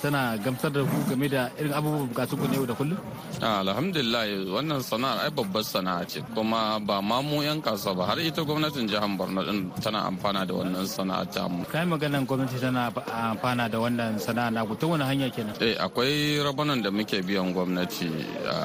tana 0.00 0.36
gamsar 0.38 0.70
da 0.72 0.80
ku 0.84 0.96
game 1.08 1.28
da 1.28 1.50
irin 1.60 1.72
abubuwan 1.72 2.08
bukatu 2.08 2.36
ku 2.36 2.46
ne 2.48 2.56
yau 2.56 2.66
da 2.66 2.74
kullum? 2.74 2.96
Ah, 3.40 3.60
alhamdulillah 3.64 4.24
wannan 4.56 4.80
sana'ar 4.80 5.28
ai 5.28 5.30
babbar 5.32 5.64
sana'a 5.64 6.04
ce. 6.08 6.20
Kuma 6.34 6.80
ba 6.80 7.00
ma 7.00 7.20
mu 7.20 7.42
'yan 7.44 7.60
kasuwa 7.60 7.92
ba 8.00 8.02
har 8.12 8.18
ita 8.20 8.40
gwamnatin 8.44 8.88
jihar 8.88 9.04
borno 9.16 9.40
din 9.44 9.68
tana 9.80 10.08
amfana 10.08 10.44
da 10.48 10.52
wannan 10.56 10.84
sana'a 10.88 11.24
ta 11.28 11.48
mu. 11.48 11.64
Kai 11.68 11.84
maganan 11.84 12.24
gwamnati 12.28 12.56
tana 12.60 12.88
amfana 13.32 13.68
da 13.68 13.78
wannan 13.80 14.16
sana'a 14.20 14.48
na 14.52 14.64
ku. 14.64 14.72
Ta 14.76 14.86
wani 14.88 15.04
hanya 15.04 15.28
kenan? 15.28 15.54
Eh 15.60 15.76
akwai 15.76 16.40
rabanan 16.40 16.80
da 16.84 16.90
muke 16.90 17.20
biyan 17.20 17.52
gwamnati 17.52 18.08
a 18.48 18.56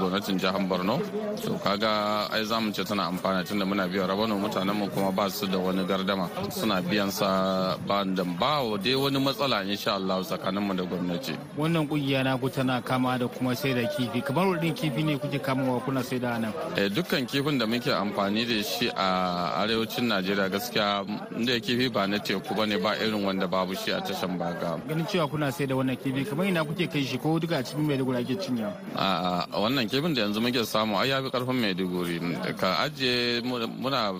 gwamnatin 0.00 0.36
jihar 0.40 0.60
borno. 0.68 0.96
To 1.44 1.56
kaga 1.64 2.28
ai 2.28 2.44
za 2.44 2.60
mu 2.60 2.68
ce 2.72 2.84
tana 2.84 3.08
amfana 3.08 3.40
tunda 3.44 3.64
muna 3.64 3.88
biyan 3.88 4.08
rabanan 4.08 4.36
mutanen 4.40 4.76
mu 4.76 4.86
kuma 5.02 5.12
ba 5.12 5.28
su 5.30 5.46
da 5.46 5.58
wani 5.58 5.84
gardama. 5.84 6.28
Suna 6.50 6.80
biyan 6.80 7.10
sa 7.10 7.76
ba 7.86 8.04
da 8.04 8.22
ba 8.24 8.62
dai 8.78 8.94
wani 8.94 9.18
matsala 9.18 9.64
insha 9.64 9.94
Allah 9.94 10.22
tsakanin 10.22 10.62
mu 10.62 10.74
da 10.74 10.84
gwamnati. 10.84 11.34
Wannan 11.58 11.88
ƙungiya 11.88 12.22
na 12.24 12.36
ku 12.38 12.48
tana 12.48 12.80
kama 12.80 13.18
da 13.18 13.26
kuma 13.26 13.54
sai 13.56 13.74
da 13.74 13.82
kifi. 13.88 14.22
Kamar 14.22 14.46
wadin 14.46 14.72
kifi 14.74 15.02
ne 15.02 15.18
kuke 15.18 15.38
kamawa 15.42 15.80
kuna 15.82 16.02
sai 16.02 16.18
da 16.18 16.38
nan? 16.38 16.52
Eh, 16.76 16.88
dukkan 16.88 17.26
kifin 17.26 17.58
da 17.58 17.66
muke 17.66 17.90
amfani 17.90 18.46
da 18.46 18.62
shi 18.62 18.88
a 18.94 19.58
arewacin 19.62 20.06
najeriya 20.06 20.48
gaskiya 20.48 21.04
inda 21.36 21.58
kifi 21.58 21.90
ba 21.92 22.06
na 22.06 22.18
teku 22.18 22.54
ba 22.54 22.64
ne 22.66 22.76
ba 22.78 22.94
irin 22.96 23.24
wanda 23.24 23.48
babu 23.48 23.74
shi 23.74 23.90
a 23.90 24.00
tashan 24.00 24.38
baga. 24.38 24.78
Ganin 24.86 25.06
cewa 25.06 25.28
kuna 25.28 25.50
sai 25.50 25.66
da 25.66 25.74
wannan 25.74 25.96
kifi 25.98 26.24
kamar 26.28 26.46
ina 26.46 26.64
kuke 26.64 26.86
kai 26.86 27.02
shi 27.02 27.18
ko 27.18 27.38
duka 27.40 27.58
a 27.58 27.62
cikin 27.62 27.86
maiduguri 27.88 28.18
ake 28.22 28.38
cinya 28.38 28.70
a 28.94 29.46
wannan 29.58 29.88
kifin 29.90 30.14
da 30.14 30.22
yanzu 30.22 30.40
muke 30.40 30.62
samu 30.64 30.96
ai 30.96 31.08
yafi 31.10 31.28
ƙarfin 31.30 31.58
maiduguri. 31.58 32.20
Ka 32.56 32.78
ajiye 32.86 33.42
mu- 33.42 33.66
muna 33.66 34.12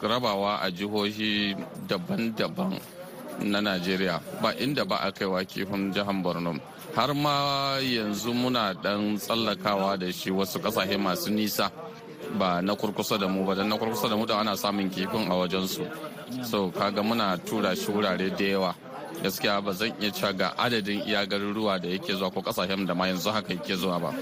rabawa 0.00 0.60
a 0.62 0.70
jihohi 0.70 1.54
daban-daban 1.88 2.78
na 3.44 3.60
najeriya. 3.60 4.20
Ba 4.42 4.54
inda 4.58 4.84
ba 4.84 4.96
a 5.02 5.12
kaiwa 5.12 5.44
kifin 5.44 5.92
jihar 5.92 6.14
borno. 6.22 6.58
Har 6.96 7.14
ma 7.14 7.78
yanzu 7.80 8.32
muna 8.34 8.74
dan 8.74 9.16
tsallakawa 9.18 9.98
da 9.98 10.10
shi 10.12 10.30
wasu 10.30 10.58
ƙasashe 10.58 10.98
masu 10.98 11.30
nisa. 11.30 11.70
Ba 12.38 12.60
na 12.62 12.74
kurkusa 12.74 13.18
da 13.18 13.28
mu 13.28 13.44
ba. 13.44 13.54
Dan 13.54 13.68
na 13.68 13.76
kurkusa 13.76 14.08
da 14.08 14.16
mu 14.16 14.26
da 14.26 14.40
ana 14.40 14.56
samun 14.56 14.90
kifin 14.90 15.30
a 15.30 15.34
wajensu. 15.34 15.86
So 16.44 16.70
kaga 16.70 17.02
muna 17.02 17.36
tura 17.44 17.76
shi 17.76 17.92
wurare 17.92 18.30
da 18.36 18.44
yawa. 18.44 18.74
Gaskiya 19.22 19.62
ba 19.64 19.72
zan 19.72 19.92
iya 20.00 20.10
cewa 20.10 20.32
ga 20.32 20.54
adadin 20.58 21.02
iya 21.06 21.26
garuruwa 21.26 21.78
da 21.80 21.88
yake 21.88 22.14
zuwa 22.14 22.30
ko 22.30 22.40
ƙasashen 22.42 22.86
da 22.86 22.94
ma 22.94 23.06
yanzu 23.06 23.30
haka 23.30 23.52
yake 23.54 23.74
zuwa 23.76 23.98
ba. 24.00 24.14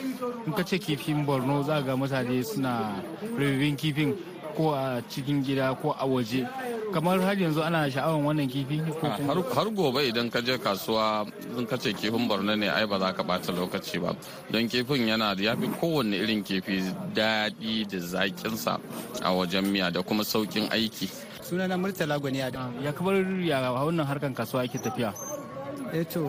In 0.46 0.52
ka 0.52 0.62
ce 0.62 0.78
kifin 0.78 1.24
borno 1.26 1.62
za 1.64 1.80
ga 1.82 1.96
mutane 1.96 2.44
suna 2.44 3.02
rububin 3.36 3.76
kifin. 3.76 4.14
Ko 4.56 4.72
a 4.74 5.02
cikin 5.08 5.42
gida 5.44 5.74
ko 5.76 5.92
a 5.98 6.06
waje. 6.06 6.48
Kamar 6.92 7.20
har 7.20 7.36
yanzu 7.36 7.60
ana 7.62 7.90
sha'awar 7.90 8.22
wannan 8.24 8.48
kifi 8.48 8.80
ko 8.80 8.92
kuma 8.96 9.44
har 9.54 9.68
gobe 9.70 10.00
idan 10.08 10.30
ka 10.30 10.40
je 10.40 10.56
kasuwa 10.58 11.26
in 11.58 11.66
ka 11.66 11.76
ce 11.76 11.92
kifin 11.92 12.26
borno 12.28 12.56
ne 12.56 12.68
ai 12.68 12.86
ba 12.86 12.98
za 12.98 13.12
ka 13.12 13.22
bata 13.22 13.52
lokaci 13.52 14.00
ba. 14.00 14.16
Don 14.50 14.68
kifin 14.68 15.08
yana 15.08 15.34
da 15.36 15.42
yafi 15.52 15.68
kowanne 15.80 16.16
irin 16.16 16.42
kifi 16.42 16.80
daɗi 17.14 17.84
da 17.90 17.98
zaƙinsa 17.98 18.80
a 19.22 19.30
wajen 19.36 19.66
miya 19.70 19.90
da 19.90 20.02
kuma 20.02 20.24
sauƙin 20.24 20.68
aiki. 20.72 21.10
Sunana 21.42 21.76
murtala 21.76 22.18
gwani 22.18 22.40
a 22.40 22.50
ya 22.82 22.92
kamar 22.92 23.14
ya 23.44 23.60
wannan 23.72 24.06
harkan 24.06 24.34
kasuwa 24.34 24.62
yake 24.64 24.78
tafiya? 24.78 25.35
Eh 25.92 26.04
to 26.04 26.22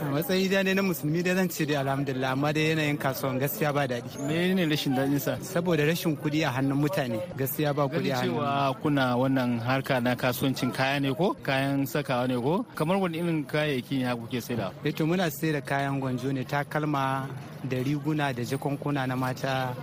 a 0.00 0.04
matsayi 0.12 0.48
da 0.50 0.62
ne 0.62 0.74
na 0.74 0.82
musulmi 0.82 1.22
da 1.22 1.34
zan 1.34 1.48
ce 1.48 1.64
dai 1.66 1.76
alhamdulillah 1.76 2.30
amma 2.32 2.52
dai 2.52 2.68
yanayin 2.70 2.96
kasuwan 2.98 3.38
gaskiya 3.38 3.72
ba 3.72 3.86
daɗi. 3.86 4.18
Menene 4.26 4.66
rashin 4.70 4.94
daɗin 4.96 5.18
sa? 5.20 5.36
Saboda 5.40 5.84
rashin 5.86 6.16
kuɗi 6.16 6.44
a 6.46 6.50
hannun 6.56 6.78
mutane 6.82 7.18
gaskiya 7.36 7.74
ba 7.74 7.84
kuɗi 7.88 8.10
a 8.12 8.16
hannun 8.16 8.36
cewa 8.36 8.74
kuna 8.82 9.16
wannan 9.16 9.60
harka 9.60 10.00
na 10.00 10.14
kasuwancin 10.14 10.72
kaya 10.72 11.00
ne 11.00 11.12
ko? 11.14 11.34
Kayan 11.42 11.86
sakawa 11.86 12.28
ne 12.28 12.34
ko? 12.36 12.64
Kamar 12.74 12.96
wani 12.96 13.18
irin 13.18 13.44
kayayyaki 13.44 13.98
ne 13.98 14.14
kuke 14.14 14.40
saida 14.40 14.72
eh 14.84 14.92
to 14.92 15.04
muna 15.06 15.30
sai 15.30 15.52
da 15.52 15.60
kayan 15.60 16.00
gwanjo 16.00 16.32
ne 16.32 16.44
takalma 16.44 17.28
da 17.64 17.76
riguna 17.76 18.32
da 18.32 18.42
jakunkuna 18.42 19.06
na 19.06 19.16
mata. 19.16 19.74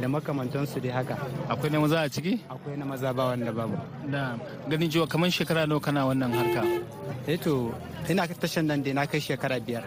Da 0.00 0.08
makamantansu 0.08 0.80
dai 0.80 0.90
haka. 0.92 1.16
Akwai 1.48 1.70
na 1.70 1.80
maza 1.80 1.98
a 2.02 2.08
ciki? 2.08 2.40
Akwai 2.50 2.76
na 2.78 2.84
maza 2.84 3.12
ba 3.12 3.24
wanda 3.30 3.52
babu. 3.52 3.76
Da 4.10 4.36
ganin 4.68 4.90
cewa 4.90 5.06
kamar 5.08 5.30
shekara 5.30 5.66
nawa 5.66 5.80
kana 5.80 6.06
wannan 6.06 6.32
harka? 6.32 6.62
Eh 7.26 7.36
to 7.38 7.72
ina 8.08 8.26
tashan 8.26 8.66
nan 8.66 8.82
dai 8.82 8.92
na 8.92 9.06
kai 9.06 9.20
shekara 9.20 9.60
biyar. 9.60 9.84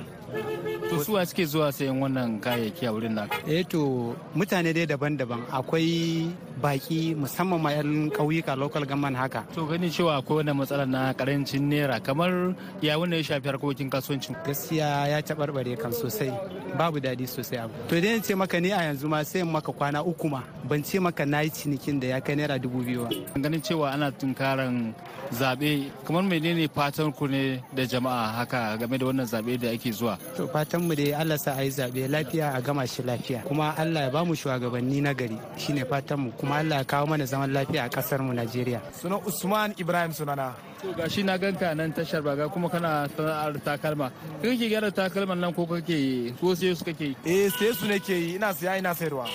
To 0.90 1.04
suwa 1.04 1.26
suke 1.28 1.46
zuwa 1.46 1.72
sayan 1.72 2.00
wannan 2.00 2.40
kayayyaki 2.40 2.86
a 2.88 2.92
wurin 2.94 3.14
naka? 3.14 3.38
Eh 3.48 3.64
to 3.64 4.16
mutane 4.36 4.74
dai 4.74 4.86
daban-daban. 4.88 5.42
Akwai 5.52 6.32
baki 6.62 7.16
musamman 7.16 7.62
ma 7.62 7.72
'yan 7.72 8.10
ƙauyuka 8.12 8.58
local 8.58 8.86
government 8.86 9.18
haka. 9.18 9.46
To 9.54 9.66
ganin 9.66 9.90
cewa 9.92 10.18
akwai 10.18 10.42
wannan 10.44 10.58
matsala 10.58 10.86
na 10.86 11.14
ƙarancin 11.14 11.62
naira 11.70 12.00
kamar 12.04 12.56
ya 12.82 12.98
wanda 13.00 13.18
ya 13.18 13.24
shafi 13.24 13.48
harkokin 13.48 13.90
kasuwancin? 13.90 14.36
Gaskiya 14.46 15.08
ya 15.10 15.22
taɓarɓare 15.22 15.78
kan 15.78 15.92
sosai 15.92 16.32
babu 16.78 17.00
daɗi 17.00 17.28
sosai 17.28 17.58
abu. 17.60 17.74
To 17.90 18.02
dai 18.02 18.20
ce 18.22 18.36
maka 18.36 18.60
ni 18.60 18.72
a 18.72 18.82
yanzu 18.90 19.08
ma 19.08 19.24
sai 19.24 19.44
maka 19.44 19.72
kwana 19.72 20.04
uku 20.04 20.28
ma 20.30 20.42
ban 20.68 20.84
ce 20.84 21.00
maka 21.00 21.26
na 21.26 21.42
yi 21.42 21.50
cinikin 21.50 22.00
da 22.00 22.08
ya 22.08 22.20
kai 22.22 22.36
naira 22.36 22.60
dubu 22.60 22.84
biyu 22.84 23.04
ba. 23.06 23.10
Ganin 23.40 23.62
cewa 23.62 23.92
ana 23.94 24.12
tunkaran 24.12 24.94
zaɓe 25.32 25.92
kamar 26.06 26.24
menene 26.24 26.68
fatan 26.74 27.12
ku 27.14 27.28
ne 27.28 27.62
da 27.74 27.84
jama'a 27.86 28.34
haka 28.38 28.78
game 28.78 28.98
da 28.98 29.06
wannan 29.06 29.26
zaɓe 29.26 29.58
da 29.60 29.70
ake 29.72 29.92
zuwa? 29.92 30.18
To 30.36 30.48
fatan 30.48 30.82
mu 30.88 30.96
dai 30.96 31.14
Allah 31.14 31.38
sa 31.38 31.54
a 31.58 31.64
yi 31.64 31.70
zaɓe 31.70 32.08
lafiya 32.10 32.54
a 32.56 32.62
gama 32.62 32.86
shi 32.88 33.04
lafiya. 33.04 33.44
Kuma 33.44 33.74
Allah 33.78 34.02
ya 34.02 34.10
ba 34.10 34.26
mu 34.26 34.34
shugabanni 34.36 35.02
na 35.02 35.14
gari 35.14 35.38
shine 35.58 35.86
fatan 35.86 36.20
mu. 36.20 36.32
Kuma 36.48 36.60
Allah 36.63 36.77
ya 36.80 36.84
kawo 36.86 37.08
mana 37.08 37.25
zaman 37.25 37.51
lafiya 37.51 37.84
a 37.86 37.89
ƙasar 37.89 38.20
mu 38.24 38.32
Najeriya. 38.34 38.80
Sunan 38.96 39.20
usman 39.27 39.74
ibrahim 39.77 40.12
sunana. 40.16 40.56
To 40.82 40.94
gashi 40.96 41.24
na 41.25 41.38
ganka 41.38 41.75
nan 41.75 41.92
tashar 41.92 42.24
baga 42.24 42.48
kuma 42.48 42.70
kana 42.70 43.10
sana'ar 43.18 43.54
takalma. 43.60 44.12
Kai 44.42 44.56
kake 44.56 44.70
gyara 44.72 44.89
takalman 44.92 45.39
nan 45.39 45.54
ko 45.54 45.66
kake 45.68 46.39
ko 46.39 46.56
sai 46.56 46.74
su 46.74 46.86
kake 46.86 47.16
eh 47.25 47.50
sai 47.51 47.74
su 47.75 47.86
nake 47.88 48.16
yi. 48.16 48.36
Ina 48.36 48.54
siya 48.56 48.77
ina 48.80 48.96
sayarwa. 48.96 49.27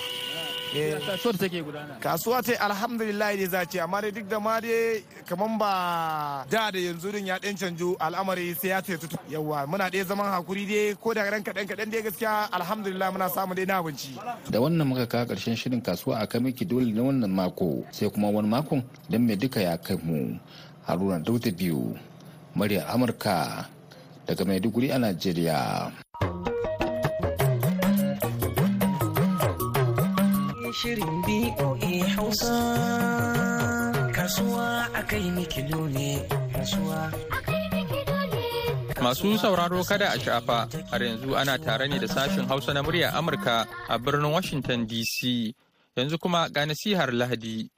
Kasuwar 0.73 1.37
take 1.37 1.61
gudana. 1.63 1.95
kasuwa 1.99 2.41
ce 2.43 2.55
alhamdulillah 2.55 3.35
dai 3.37 3.45
za 3.47 3.65
ce. 3.65 3.79
Amma 3.79 4.01
dai 4.01 4.11
duk 4.11 4.27
da 4.27 4.39
ma 4.39 4.59
dai 4.59 5.03
kaman 5.25 5.57
ba 5.57 6.45
da 6.49 6.71
da 6.71 6.79
yanzu 6.79 7.11
din 7.11 7.27
ya 7.27 7.37
dan 7.39 7.55
canju 7.55 7.95
al'amari 7.99 8.53
sai 8.55 8.69
ya 8.69 8.81
ce 8.81 8.97
tutu. 8.97 9.17
Yawa 9.29 9.65
muna 9.67 9.89
dai 9.89 10.03
zaman 10.03 10.25
haƙuri 10.25 10.65
dai 10.67 10.95
ko 10.99 11.13
da 11.13 11.29
ran 11.29 11.43
kadan 11.43 11.67
kadan 11.67 11.89
dai 11.91 12.01
gaskiya 12.01 12.49
alhamdulillah 12.51 13.11
muna 13.11 13.29
samu 13.29 13.53
dai 13.55 13.65
na 13.65 13.77
abinci. 13.81 14.17
Da 14.49 14.59
wannan 14.59 14.87
muka 14.87 15.05
kawo 15.07 15.25
ƙarshen 15.25 15.55
shirin 15.55 15.81
kasuwa 15.81 16.19
a 16.21 16.27
kamiki 16.27 16.65
dole 16.67 16.91
na 16.91 17.01
wannan 17.01 17.29
mako. 17.31 17.85
Sai 17.91 18.09
kuma 18.09 18.29
wani 18.31 18.49
makon 18.49 18.83
don 19.09 19.21
mai 19.27 19.35
duka 19.35 19.61
ya 19.61 19.77
kai 19.77 19.97
mu. 20.03 20.39
Haruna 20.87 21.19
dauda 21.23 21.51
biyu 21.51 21.95
muryar 22.55 22.85
amurka 22.89 23.69
daga 24.27 24.45
maiduguri 24.45 24.91
a 24.91 24.97
najeriya. 24.99 25.91
Shirin 30.73 31.21
BOA 31.21 31.93
Hausa 32.17 32.55
kasuwa 34.11 34.89
akai 34.93 35.31
mikilo 35.31 35.87
ne 35.89 36.17
kasuwa. 36.53 37.13
Masu 39.01 39.37
sauraro 39.37 39.83
kada 39.83 40.09
a 40.11 40.19
shafa 40.19 40.67
har 40.89 41.03
yanzu 41.03 41.37
ana 41.37 41.57
tare 41.59 41.87
ne 41.87 41.99
da 41.99 42.07
sashen 42.07 42.47
Hausa 42.47 42.73
na 42.73 42.81
murya 42.81 43.13
Amurka 43.13 43.67
a 43.87 43.99
birnin 43.99 44.31
Washington 44.31 44.87
DC. 44.87 45.53
Yanzu 45.95 46.17
kuma 46.17 46.49
ga 46.49 46.65
nasihar 46.65 47.11
Lahadi. 47.13 47.69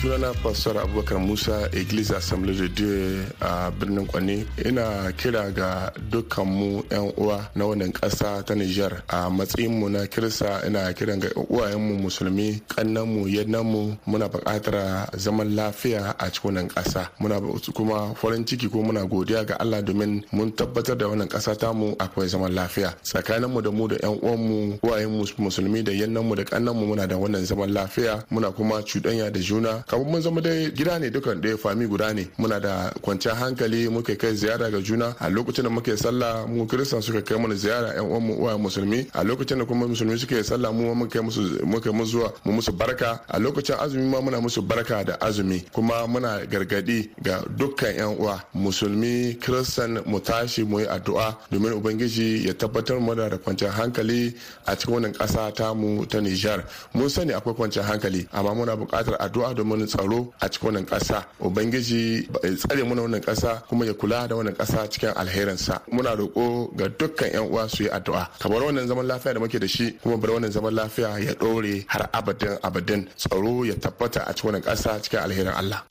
Sunana 0.00 0.32
pastor 0.42 0.78
abubakar 0.80 1.18
musa 1.20 1.68
iglesia 1.76 2.16
assembly 2.16 2.56
de 2.56 2.68
dieu 2.68 3.20
a 3.40 3.70
birnin 3.70 4.06
kwane 4.06 4.46
ina 4.64 5.12
kira 5.12 5.50
ga 5.52 5.92
dukkanmu 6.10 6.84
yan 6.90 7.12
uwa 7.20 7.44
na 7.54 7.66
wannan 7.68 7.92
kasa 7.92 8.40
ta 8.42 8.54
niger 8.54 9.02
a 9.08 9.28
matsayinmu 9.30 9.88
na 9.92 10.06
kirista 10.06 10.64
ina 10.66 10.88
kiran 10.96 11.20
ga 11.20 11.28
uwayenmu 11.36 11.98
musulmi 12.00 12.62
kannanmu 12.68 13.28
yannanmu 13.28 13.96
muna 14.06 14.28
buƙatar 14.32 15.10
zaman 15.20 15.52
lafiya 15.54 16.16
a 16.18 16.30
cikin 16.32 16.48
wannan 16.48 16.68
kasa 16.72 17.10
muna 17.20 17.36
kuma 17.76 18.14
farin 18.16 18.44
ciki 18.48 18.68
ko 18.72 18.80
muna 18.82 19.04
godiya 19.04 19.44
ga 19.44 19.60
allah 19.60 19.82
domin 19.84 20.24
mun 20.32 20.52
tabbatar 20.56 20.96
da 20.96 21.08
wannan 21.12 21.28
kasa 21.28 21.52
tamu 21.56 21.94
akwai 21.98 22.28
zaman 22.28 22.52
lafiya. 22.54 22.94
Tsakaninmu 23.02 23.60
da 23.62 23.70
mu 23.70 23.88
da 23.88 23.96
yan 24.02 24.16
uwanmu 24.22 24.78
uwayenmu 24.82 25.24
musulmi 25.38 25.82
da 25.82 25.92
yannanmu 25.92 26.34
da 26.36 26.44
kannanmu 26.44 26.86
muna 26.86 27.06
da 27.06 27.16
wannan 27.16 27.44
zaman 27.44 27.72
lafiya. 27.72 28.24
Muna 28.30 28.50
kuma 28.50 28.80
cuɗanya 28.82 29.30
da 29.32 29.40
juna 29.40 29.84
kamar 29.90 30.06
mun 30.06 30.22
zama 30.22 30.40
dai 30.40 30.70
gida 30.70 30.98
ne 30.98 31.10
dukan 31.10 31.40
ɗaya 31.42 31.56
fami 31.58 31.86
guda 31.86 32.12
ne. 32.14 32.28
Muna 32.38 32.60
da 32.60 32.92
kwanciyar 33.02 33.36
hankali 33.36 33.88
muka 33.88 34.14
kai 34.16 34.34
ziyara 34.36 34.70
ga 34.70 34.80
juna. 34.80 35.14
A 35.18 35.28
lokacin 35.28 35.64
da 35.64 35.70
muke 35.70 35.96
sallah 35.96 36.46
mu 36.46 36.64
kiristan 36.66 37.02
suka 37.02 37.20
kai 37.22 37.38
mana 37.38 37.54
ziyara 37.54 37.94
yan 37.96 38.06
uwan 38.06 38.22
mu 38.22 38.34
uwa 38.38 38.58
musulmi. 38.58 39.06
A 39.14 39.24
lokacin 39.24 39.58
da 39.58 39.64
kuma 39.64 39.86
musulmi 39.88 40.16
suke 40.18 40.44
sallah 40.44 40.70
mu 40.72 40.94
muka 40.94 41.10
kai 41.18 41.22
musu 41.26 41.42
muka 41.66 41.90
musu 41.92 42.10
zuwa 42.10 42.32
mu 42.44 42.52
musu 42.52 42.72
barka 42.72 43.20
a 43.28 43.38
lokacin 43.38 43.76
azumi 43.80 44.06
ma 44.08 44.20
muna 44.20 44.40
musu 44.40 44.62
barka 44.62 45.04
da 45.04 45.16
azumi. 45.20 45.64
Kuma 45.72 46.06
muna 46.06 46.46
gargaɗi 46.46 47.10
ga 47.24 47.42
dukkan 47.58 47.94
yan 47.96 48.14
uwa 48.18 48.40
musulmi 48.54 49.34
kiristan 49.42 50.02
mu 50.06 50.20
tashi 50.20 50.62
mu 50.64 50.78
yi 50.80 50.86
addu'a 50.86 51.34
domin 51.50 51.72
ubangiji 51.72 52.46
ya 52.46 52.54
tabbatar 52.54 53.00
mu 53.00 53.14
da 53.14 53.28
kwanciyar 53.38 53.72
hankali 53.72 54.34
a 54.66 54.76
cikin 54.76 54.94
wannan 54.94 55.12
ƙasa 55.18 55.52
tamu 55.54 56.06
ta 56.06 56.20
Nijar. 56.20 56.62
Mun 56.94 57.08
sani 57.10 57.32
akwai 57.32 57.54
kwanciyar 57.54 57.86
hankali 57.86 58.28
amma 58.32 58.54
muna 58.54 58.76
buƙatar 58.76 59.16
addu'a 59.18 59.54
domin 59.54 59.79
tsaro 59.86 60.32
a 60.40 60.48
cikin 60.48 60.66
wannan 60.68 60.86
ƙasa 60.86 61.24
ubangiji 61.40 62.28
ya 62.42 62.56
tsare 62.56 62.84
mana 62.84 63.02
wannan 63.02 63.20
ƙasa 63.20 63.62
kuma 63.68 63.84
ya 63.86 63.92
kula 63.94 64.28
da 64.28 64.34
wannan 64.36 64.54
ƙasa 64.56 64.88
cikin 64.90 65.12
alherinsa 65.16 65.80
muna 65.92 66.16
roƙo 66.16 66.76
ga 66.76 66.88
dukkan 66.88 67.32
yan 67.32 67.48
uwa 67.50 67.68
su 67.68 67.82
yi 67.84 67.88
addu'a 67.90 68.28
kamar 68.38 68.62
wannan 68.62 68.86
zaman 68.88 69.06
lafiya 69.06 69.34
da 69.34 69.40
muke 69.40 69.58
da 69.60 69.66
shi 69.66 69.92
kuma 70.02 70.16
bar 70.16 70.30
wannan 70.30 70.50
zaman 70.52 70.74
lafiya 70.74 71.18
ya 71.24 71.32
ɗore 71.34 71.84
har 71.88 72.08
abadin 72.12 72.58
abadin 72.62 73.08
tsaro 73.16 73.64
ya 73.64 73.74
tabbata 73.74 74.24
a 74.26 74.32
cikin 74.34 74.50
wannan 74.52 74.62
ƙasa 74.62 75.00
cikin 75.02 75.20
alherin 75.20 75.54
Allah. 75.56 75.84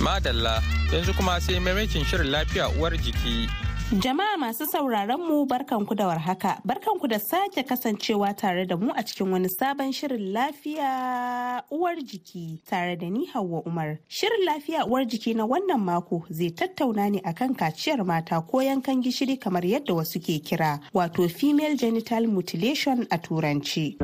Madalla 0.00 0.62
yanzu 0.92 1.12
kuma 1.16 1.40
sai 1.40 1.58
maimakin 1.60 2.04
shirin 2.04 2.30
lafiya 2.30 2.68
uwar 2.78 2.92
jiki. 2.96 3.67
Jama'a 3.92 4.36
masu 4.36 4.66
sauraron 4.66 5.20
mu 5.20 5.46
barkanku 5.48 5.94
da 5.98 6.06
warhaka, 6.06 6.58
barkanku 6.64 7.08
da 7.08 7.18
sake 7.18 7.62
kasancewa 7.64 8.36
tare 8.36 8.66
da 8.68 8.76
mu 8.76 8.92
a 8.94 9.02
cikin 9.02 9.30
wani 9.32 9.48
sabon 9.48 9.92
shirin 9.92 10.32
lafiya 10.32 11.62
uwar 11.70 11.96
jiki 11.96 12.60
tare 12.68 12.96
da 12.96 13.08
ni 13.08 13.24
Hauwa 13.32 13.62
Umar. 13.66 13.98
Shirin 14.08 14.44
lafiya 14.44 14.84
uwar 14.86 15.04
jiki 15.06 15.34
na 15.34 15.46
wannan 15.46 15.80
mako 15.80 16.22
zai 16.30 16.50
tattauna 16.50 17.08
ne 17.10 17.20
akan 17.24 17.54
kaciyar 17.56 18.04
mata 18.04 18.40
ko 18.42 18.58
yankan 18.60 19.00
gishiri 19.02 19.40
kamar 19.40 19.62
yadda 19.64 19.94
wasu 19.94 20.20
ke 20.20 20.36
kira, 20.44 20.80
wato 20.92 21.26
female 21.28 21.74
genital 21.74 22.26
mutilation 22.26 23.06
a 23.10 23.16
turanci. 23.16 23.96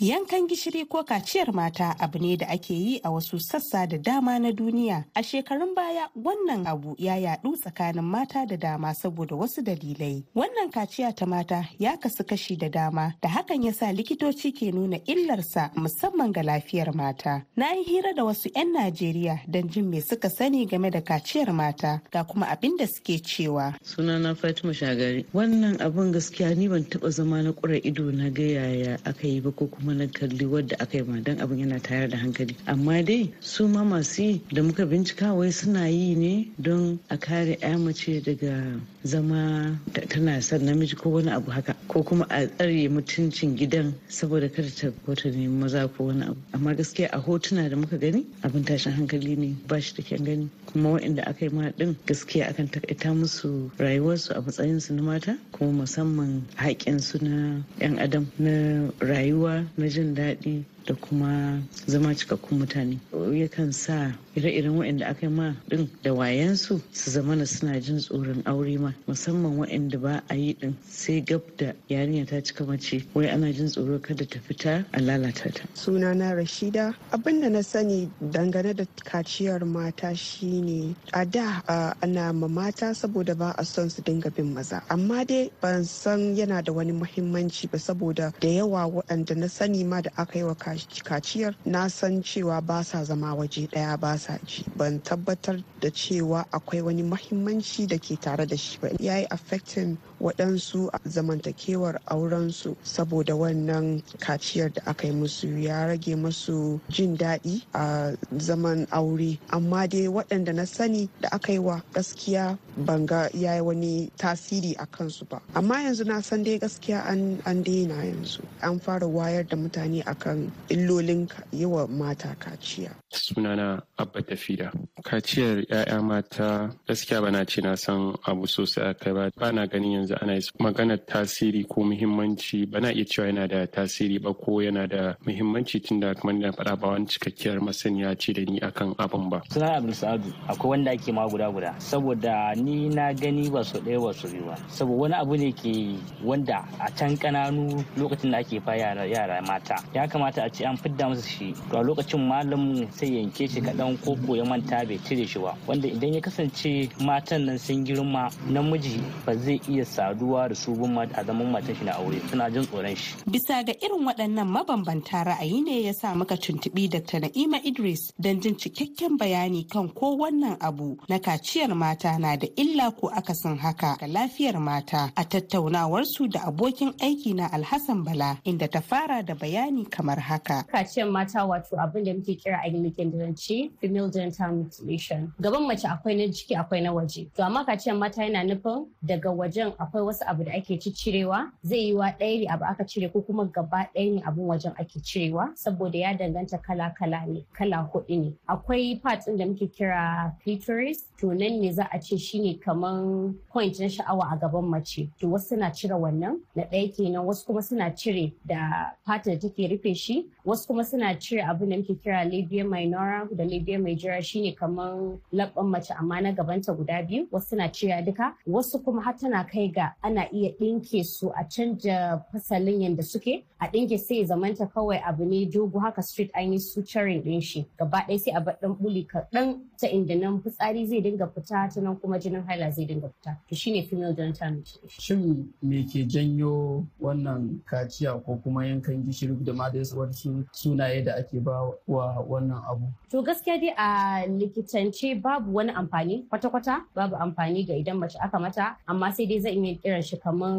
Yankan 0.00 0.46
gishiri 0.46 0.84
ko 0.84 1.04
kaciyar 1.04 1.52
mata 1.54 1.96
abu 1.98 2.18
ne 2.18 2.36
da 2.36 2.46
ake 2.48 2.74
yi 2.74 3.00
a 3.02 3.08
wasu 3.10 3.40
sassa 3.40 3.86
da 3.88 3.96
dama 3.96 4.38
na 4.38 4.52
duniya. 4.52 5.04
A 5.16 5.22
shekarun 5.22 5.74
baya 5.74 6.08
wannan 6.14 6.66
abu 6.66 6.94
ya 6.98 7.14
yadu 7.16 7.56
tsakanin 7.56 8.04
mata 8.04 8.44
da 8.46 8.56
dama 8.56 8.92
saboda 8.94 9.34
wasu 9.36 9.62
dalilai. 9.64 10.22
Wannan 10.34 10.70
kaciya 10.70 11.16
ta 11.16 11.24
mata 11.26 11.64
ya 11.78 11.96
kasu 11.96 12.24
kashi 12.28 12.56
da 12.56 12.68
dama 12.68 13.14
da 13.22 13.28
hakan 13.28 13.64
ya 13.64 13.72
sa 13.72 13.86
likitoci 13.92 14.52
ke 14.52 14.70
nuna 14.70 14.98
illarsa 15.08 15.70
musamman 15.74 16.30
ga 16.32 16.42
lafiyar 16.42 16.92
mata. 16.94 17.46
Na 17.56 17.72
yi 17.72 17.82
hira 17.84 18.12
da 18.12 18.22
wasu 18.24 18.50
'yan 18.54 18.72
Najeriya 18.76 19.48
don 19.48 19.66
jin 19.70 19.88
me 19.88 20.00
suka 20.00 20.28
sani 20.28 20.66
game 20.66 20.90
da 20.90 21.00
kaciyar 21.00 21.54
mata 21.54 22.02
ga 22.12 22.22
kuma 22.24 22.46
abin 22.52 22.76
da 22.76 22.84
suke 22.86 23.16
cewa. 23.24 23.72
Sunana 23.82 24.36
Fatima 24.36 24.74
Shagari. 24.74 25.24
Wannan 25.32 25.80
abun 25.80 26.12
gaskiya 26.12 26.54
ni 26.54 26.68
ban 26.68 26.84
taba 26.84 27.08
zama 27.10 27.42
na 27.42 27.52
kura 27.52 27.80
ido 27.80 28.12
na 28.12 28.28
ga 28.28 28.42
yaya 28.44 28.98
aka 29.06 29.26
yi 29.26 29.40
ba 29.40 29.50
ko 29.52 29.66
kuma 29.66 29.86
na 29.96 30.06
kalli 30.06 30.44
wadda 30.46 30.76
aka 30.80 30.98
yi 30.98 31.04
ma 31.04 31.20
don 31.20 31.38
abin 31.40 31.58
yana 31.58 31.80
tayar 31.80 32.08
da 32.10 32.16
hankali. 32.18 32.54
Amma 32.66 33.02
dai 33.02 33.32
su 33.40 33.66
ma 33.68 33.82
masu 33.84 34.22
yi 34.22 34.40
da 34.52 34.62
muka 34.62 34.84
bincika 34.86 35.34
wai 35.34 35.50
suna 35.50 35.88
yi 35.88 36.14
ne 36.14 36.48
don 36.60 36.98
a 37.10 37.16
kare 37.16 37.56
ya 37.60 37.76
mace 37.78 38.20
daga 38.22 38.80
zama 39.04 39.78
tana 40.08 40.40
son 40.42 40.60
namiji 40.64 40.96
ko 40.96 41.10
wani 41.10 41.30
abu 41.30 41.50
haka 41.50 41.74
ko 41.88 42.02
kuma 42.02 42.26
a 42.30 42.46
tsare 42.46 42.88
mutuncin 42.88 43.56
gidan 43.56 43.94
saboda 44.08 44.48
kada 44.52 44.70
ta 44.70 44.88
wata 45.06 45.30
nemi 45.30 45.48
maza 45.48 45.88
ko 45.88 46.04
wani 46.12 46.22
abu. 46.22 46.36
Amma 46.54 46.74
gaskiya 46.74 47.08
a 47.12 47.18
hotuna 47.20 47.68
da 47.70 47.76
muka 47.76 47.96
gani 47.98 48.26
abin 48.42 48.64
tashin 48.64 48.92
hankali 48.92 49.36
ne 49.36 49.56
ba 49.66 49.80
shi 49.80 49.94
da 49.96 50.02
kyan 50.02 50.24
gani. 50.24 50.48
Kuma 50.66 50.90
waɗanda 50.98 51.22
aka 51.26 51.44
yi 51.46 51.50
ma 51.52 51.70
din 51.76 51.96
gaskiya 52.06 52.48
akan 52.50 52.68
takaita 52.68 53.14
musu 53.14 53.70
rayuwarsu 53.78 54.32
a 54.36 54.40
matsayinsu 54.42 54.92
na 54.94 55.02
mata 55.02 55.38
kuma 55.52 55.84
musamman 55.86 56.42
haƙƙinsu 56.56 57.22
na 57.22 57.62
'yan 57.80 57.98
adam 57.98 58.26
na 58.38 58.90
rayuwa 59.00 59.64
na 59.76 59.86
jin 59.88 60.14
daɗi 60.14 60.64
da 60.86 60.94
kuma 60.94 61.60
zama 61.86 62.14
cikakkun 62.14 62.58
mutane. 62.58 62.98
Yakan 63.12 63.72
sa 63.72 64.12
ire-iren 64.36 64.76
waɗanda 64.78 65.06
aka 65.08 65.26
yi 65.26 65.32
ma 65.32 65.54
ɗin 65.68 65.88
da 66.02 66.12
wayansu 66.14 66.80
su 66.92 67.10
zama 67.10 67.34
na 67.36 67.44
suna 67.46 67.80
jin 67.80 67.98
tsoron 67.98 68.42
aure 68.46 68.78
ma 68.78 68.92
musamman 69.08 69.56
waɗanda 69.58 69.98
ba 70.00 70.22
a 70.28 70.34
yi 70.34 70.54
ɗin 70.60 70.74
sai 70.88 71.20
gab 71.20 71.40
da 71.56 71.72
yarinya 71.88 72.26
ta 72.26 72.40
cika 72.40 72.64
mace 72.66 73.04
wai 73.14 73.28
ana 73.28 73.52
jin 73.52 73.66
tsoro 73.68 73.98
kada 73.98 74.26
ta 74.26 74.38
fita 74.38 74.84
a 74.92 75.00
lalata 75.00 75.50
ta. 75.52 75.64
sunana 75.74 76.34
rashida. 76.36 76.94
Abin 77.12 77.40
da 77.40 77.48
na 77.48 77.62
sani 77.62 78.10
dangane 78.22 78.74
da 78.76 78.84
kaciyar 79.04 79.64
mata 79.66 80.14
shine 80.14 80.94
a 81.12 81.24
da 81.24 81.62
ana 82.02 82.32
ma 82.32 82.46
mata 82.46 82.94
saboda 82.94 83.34
ba 83.36 83.54
a 83.58 83.64
son 83.64 83.88
su 83.90 84.02
dinga 84.02 84.30
bin 84.34 84.52
maza. 84.54 84.82
Amma 84.90 85.24
dai 85.24 85.50
ban 85.60 85.84
san 85.84 86.36
yana 86.36 86.62
da 86.62 86.72
wani 86.72 86.92
muhimmanci 86.92 87.70
ba 87.70 87.78
saboda 87.78 88.32
da 88.40 88.48
yawa 88.48 88.86
waɗanda 88.86 89.36
na 89.36 89.46
sani 89.48 89.82
ma 89.84 90.00
da 90.00 90.10
aka 90.16 90.38
yi 90.38 90.44
wa 90.44 90.54
kaciyar 91.04 91.54
na 91.64 91.88
san 91.88 92.22
cewa 92.22 92.60
ba 92.60 92.82
sa 92.84 93.04
zama 93.04 93.34
waje 93.34 93.66
ɗaya 93.68 93.96
ba 94.00 94.18
sa 94.18 94.38
ji. 94.44 94.64
Ban 94.76 95.00
tabbatar 95.02 95.62
da 95.80 95.90
cewa 95.90 96.44
akwai 96.52 96.82
wani 96.82 97.02
mahimmanci 97.02 97.86
da 97.86 97.98
ke 97.98 98.16
tare 98.20 98.46
da 98.46 98.56
shi 98.56 98.78
ba. 98.80 98.88
Ya 99.00 99.16
yi 99.18 99.26
affecting 99.30 99.96
waɗansu 100.20 100.90
zamantakewar 101.06 102.00
aurensu 102.06 102.76
saboda 102.82 103.34
wannan 103.36 104.02
kaciyar 104.18 104.72
da 104.72 104.82
aka 104.86 105.06
yi 105.06 105.12
musu 105.12 105.48
ya 105.58 105.86
rage 105.86 106.14
musu 106.16 106.80
jin 106.88 107.16
daɗi 107.16 107.62
a 107.74 108.12
zaman 108.38 108.86
aure. 108.90 109.38
Amma 109.50 109.86
dai 109.88 110.08
waɗanda 110.08 110.54
na 110.54 110.64
sani 110.64 111.08
da 111.20 111.28
aka 111.32 111.52
yi 111.52 111.58
wa 111.58 111.80
gaskiya 111.92 112.58
ban 112.76 113.06
ga 113.06 113.28
ya 113.34 113.54
yi 113.54 113.60
wani 113.60 114.10
tasiri 114.18 114.74
a 114.78 114.86
kansu 114.86 115.24
ba. 115.28 115.40
Amma 115.54 115.74
yanzu 115.82 116.04
na 116.06 116.20
san 116.20 116.42
dai 116.44 116.58
gaskiya 116.58 117.04
an 117.06 117.62
daina 117.62 117.94
yanzu. 118.04 118.40
An 118.62 118.78
fara 118.80 119.06
wayar 119.06 119.46
da 119.48 119.56
mutane 119.56 120.02
akan 120.04 120.50
illolin 120.68 121.28
yi 121.52 121.66
wa 121.66 121.86
mata 121.86 122.36
kaciya. 122.38 122.90
Sunana 123.16 123.82
abba 123.98 124.22
tafida 124.22 124.72
kaciyar 125.02 125.62
'ya'ya 125.68 126.02
mata 126.02 126.70
gaskiya 126.88 127.22
bana 127.22 127.44
ce 127.46 127.60
na 127.62 127.76
san 127.76 128.14
abu 128.26 128.46
sosai 128.46 128.90
a 128.90 128.94
kai 128.94 129.12
ba. 129.12 129.30
Bana 129.38 129.66
ganin 129.66 129.92
yanzu 130.02 130.14
ana 130.20 130.34
maganar 130.58 130.98
tasiri 131.06 131.64
ko 131.68 131.82
muhimmanci. 131.84 132.66
Bana 132.66 132.90
iya 132.92 133.04
cewa 133.04 133.26
yana 133.28 133.46
da 133.48 133.66
tasiri 133.66 134.18
ba 134.22 134.34
ko 134.34 134.60
yana 134.60 134.86
da 134.88 135.14
muhimmanci 135.26 135.80
tunda 135.80 136.14
kamar 136.14 136.40
da 136.42 136.50
faɗa 136.52 136.76
ba 136.80 136.88
wani 136.88 137.06
cikakkiyar 137.06 137.60
masaniya 137.60 138.18
ce 138.18 138.32
da 138.32 138.42
ni 138.42 138.58
akan 138.60 138.94
abin 138.98 139.30
ba. 139.30 139.40
Sunan 139.50 139.76
abdul 139.78 139.94
sa'adu 139.94 140.32
akwai 140.48 140.68
wanda 140.70 140.90
ake 140.90 141.12
ma 141.12 141.26
guda 141.28 141.50
guda. 141.50 141.74
Saboda 141.78 142.54
ni 142.56 142.88
na 142.88 143.12
gani 143.12 143.48
ba 143.50 143.62
su 143.64 143.78
ɗaya 143.80 144.00
ba 144.02 144.12
su 144.12 144.28
biyu 144.28 144.44
ba. 144.46 144.56
Saboda 144.68 144.98
wani 145.00 145.14
abu 145.14 145.36
ne 145.36 145.52
ke 145.52 145.98
wanda 146.24 146.66
a 146.80 146.90
can 146.90 147.16
kananu 147.16 147.84
lokacin 147.96 148.30
da 148.34 148.38
ake 148.38 148.60
fa 148.60 148.74
yara 148.76 149.40
mata 149.46 149.76
ya 149.94 150.06
kamata 150.06 150.44
a 150.44 150.50
ce 150.50 150.64
an 150.64 150.76
fidda 150.76 151.06
musu 151.08 151.22
shi. 151.28 151.54
To 151.70 151.78
a 151.78 151.82
lokacin 151.84 152.20
malamin 152.26 152.90
sai 152.92 153.05
yanke 153.08 153.48
shi 153.48 153.60
kaɗan 153.60 153.96
ko 154.04 154.16
ko 154.26 154.34
ya 154.36 154.44
manta 154.44 154.84
bai 154.84 154.98
cire 155.04 155.26
shi 155.26 155.38
ba 155.38 155.54
wanda 155.66 155.88
idan 155.88 156.14
ya 156.14 156.20
kasance 156.20 156.88
matan 157.00 157.46
nan 157.46 157.58
sun 157.58 157.84
girma 157.84 158.30
namiji 158.48 159.00
ba 159.26 159.34
zai 159.36 159.60
iya 159.68 159.84
saduwa 159.84 160.48
da 160.48 160.54
su 160.54 160.74
bin 160.74 160.96
a 160.98 161.24
zaman 161.24 161.50
matan 161.50 161.74
shi 161.76 161.84
na 161.84 161.92
aure 161.92 162.20
suna 162.30 162.50
jin 162.50 162.62
tsoron 162.66 162.96
shi 162.96 163.14
bisa 163.26 163.62
ga 163.64 163.72
irin 163.84 164.04
waɗannan 164.06 164.48
mabambanta 164.48 165.24
ra'ayi 165.24 165.62
ne 165.64 165.82
ya 165.82 165.92
sa 165.92 166.14
muka 166.14 166.36
tuntuɓi 166.36 166.88
Dr. 166.90 167.20
Na'ima 167.20 167.58
Idris 167.64 168.12
don 168.18 168.40
jin 168.40 168.54
cikakken 168.56 169.16
bayani 169.18 169.64
kan 169.68 169.88
ko 169.88 170.16
wannan 170.16 170.56
abu 170.60 170.96
na 171.08 171.18
kaciyar 171.18 171.74
mata 171.74 172.18
na 172.18 172.36
da 172.36 172.46
illa 172.56 172.90
ko 172.92 173.08
akasin 173.08 173.58
haka 173.58 173.96
ga 174.00 174.06
lafiyar 174.06 174.58
mata 174.60 175.10
a 175.16 175.24
tattaunawarsu 175.24 176.28
da 176.30 176.40
abokin 176.46 176.92
aiki 177.00 177.34
na 177.34 177.48
Alhassan 177.52 178.04
Bala 178.04 178.38
inda 178.44 178.68
ta 178.68 178.80
fara 178.80 179.22
da 179.22 179.34
bayani 179.34 179.84
kamar 179.90 180.18
haka. 180.20 180.64
Kaciyar 180.72 181.10
mata 181.10 181.44
wato 181.46 181.76
abin 181.78 182.04
da 182.04 182.12
muke 182.14 182.34
kira 182.36 182.60
a 182.64 182.68
likitanci 182.90 183.70
female 183.80 184.08
genital 184.10 184.52
mutilation. 184.52 185.32
Gaban 185.40 185.66
mace 185.66 185.84
akwai 185.88 186.16
na 186.16 186.32
ciki 186.32 186.54
akwai 186.56 186.82
na 186.82 186.92
waje. 186.92 187.28
To 187.36 187.42
amma 187.44 187.64
kaciyar 187.64 187.96
mata 187.98 188.22
yana 188.22 188.44
nufin 188.44 188.86
daga 189.02 189.30
wajen 189.30 189.72
akwai 189.78 190.02
wasu 190.02 190.24
abu 190.26 190.44
da 190.44 190.52
ake 190.52 190.78
cirewa 190.78 191.50
zai 191.62 191.78
yi 191.78 191.94
wa 191.94 192.06
ɗaya 192.10 192.40
ne 192.40 192.46
abu 192.48 192.64
aka 192.64 192.84
cire 192.84 193.08
ko 193.12 193.20
kuma 193.22 193.44
gaba 193.44 193.88
ɗaya 193.94 194.14
ne 194.14 194.22
abun 194.22 194.46
wajen 194.46 194.72
ake 194.78 195.00
cirewa 195.00 195.50
saboda 195.54 195.98
ya 195.98 196.14
danganta 196.14 196.58
kala-kala 196.58 197.26
ne 197.26 197.44
kala 197.52 197.88
huɗu 197.92 198.18
ne. 198.18 198.32
Akwai 198.48 199.00
part 199.02 199.20
ɗin 199.26 199.36
da 199.38 199.44
muke 199.46 199.66
kira 199.72 200.32
clitoris 200.42 201.08
to 201.18 201.28
nan 201.34 201.60
ne 201.60 201.72
za 201.72 201.88
a 201.92 201.98
ce 202.00 202.16
shine 202.18 202.58
kaman 202.58 203.34
point 203.52 203.78
na 203.80 203.86
sha'awa 203.88 204.32
a 204.32 204.36
gaban 204.36 204.64
mace. 204.68 205.08
To 205.20 205.26
wasu 205.28 205.48
suna 205.48 205.70
cire 205.70 205.94
wannan 205.94 206.40
na 206.54 206.62
ɗaya 206.64 206.94
kenan 206.96 207.24
wasu 207.26 207.46
kuma 207.46 207.62
suna 207.62 207.90
cire 207.90 208.32
da 208.46 208.90
fata 209.06 209.30
da 209.30 209.36
take 209.38 209.68
rufe 209.70 209.96
shi 209.96 210.26
wasu 210.44 210.66
kuma 210.66 210.84
suna 210.84 211.14
cire 211.18 211.42
abin 211.42 211.70
da 211.70 211.76
muke 211.76 211.94
kira 212.02 212.24
labia 212.24 212.64
minora 212.76 213.28
da 213.34 213.44
labia 213.44 213.78
majora 213.78 214.22
shine 214.22 214.52
kamar 214.54 215.18
labban 215.32 215.66
mace 215.70 215.90
amma 215.98 216.20
na 216.20 216.32
gabanta 216.32 216.72
guda 216.76 217.02
biyu. 217.02 217.26
Wasu 217.32 217.48
suna 217.48 217.68
cire 217.68 218.02
duka 218.04 218.34
wasu 218.46 218.84
kuma 218.84 219.02
har 219.02 219.14
tana 219.16 219.44
kai 219.44 219.68
ga 219.68 219.92
ana 220.02 220.28
iya 220.32 220.50
ɗinke 220.60 221.04
su 221.04 221.30
a 221.30 221.44
canja 221.44 222.22
fasalin 222.32 222.80
yadda 222.82 223.02
suke. 223.02 223.44
A 223.60 223.68
ɗinke 223.68 223.98
sai 223.98 224.24
zamanta 224.24 224.66
kawai 224.66 225.00
abu 225.06 225.24
ne 225.24 225.46
dogo 225.46 225.78
haka 225.78 226.02
street 226.02 226.30
an 226.34 226.52
yi 226.52 226.58
suturing 226.58 227.22
ɗin 227.24 227.42
shi. 227.42 227.66
Gaba 227.78 228.04
ɗaya 228.08 228.18
sai 228.20 228.32
a 228.36 228.40
bar 228.40 228.56
ɗan 228.62 228.76
buli 228.78 229.04
kaɗan 229.06 229.60
ta 229.80 229.86
inda 229.88 230.14
nan 230.14 230.40
fitsari 230.42 230.86
zai 230.86 231.00
dinga 231.00 231.26
fita 231.34 231.68
ta 231.74 231.80
nan 231.80 231.96
kuma 231.96 232.18
jinin 232.18 232.44
haila 232.46 232.70
zai 232.70 232.84
dinga 232.86 233.08
fita. 233.08 233.36
To 233.48 233.54
shine 233.54 233.82
female 233.86 234.12
genital 234.14 234.50
mutilation. 234.52 234.88
Shin 235.00 235.48
me 235.62 235.82
ke 235.84 236.04
janyo 236.06 236.84
wannan 237.00 237.60
kaciya 237.64 238.22
ko 238.24 238.36
kuma 238.42 238.60
yankan 238.64 239.02
gishiri 239.04 239.36
da 239.44 239.52
ma 239.52 239.68
da 239.70 239.78
wasu 239.78 240.44
sunaye 240.52 241.04
da 241.04 241.14
ake 241.16 241.40
ba 241.42 241.70
wa 241.86 242.22
wannan 242.28 242.62
abu. 242.70 242.86
To 243.10 243.22
gaskiya 243.22 243.56
dai 243.60 243.72
a 243.78 243.88
likitance 244.28 245.14
babu 245.22 245.54
wani 245.54 245.72
amfani 245.72 246.26
kwata-kwata 246.30 246.84
babu 246.94 247.16
amfani 247.16 247.66
ga 247.66 247.74
idan 247.74 247.98
mace 247.98 248.18
aka 248.18 248.38
mata 248.38 248.76
amma 248.86 249.12
sai 249.12 249.26
dai 249.26 249.38
zan 249.40 249.64
iya 249.64 249.74
kiran 249.78 250.02
shi 250.02 250.16
kaman 250.18 250.54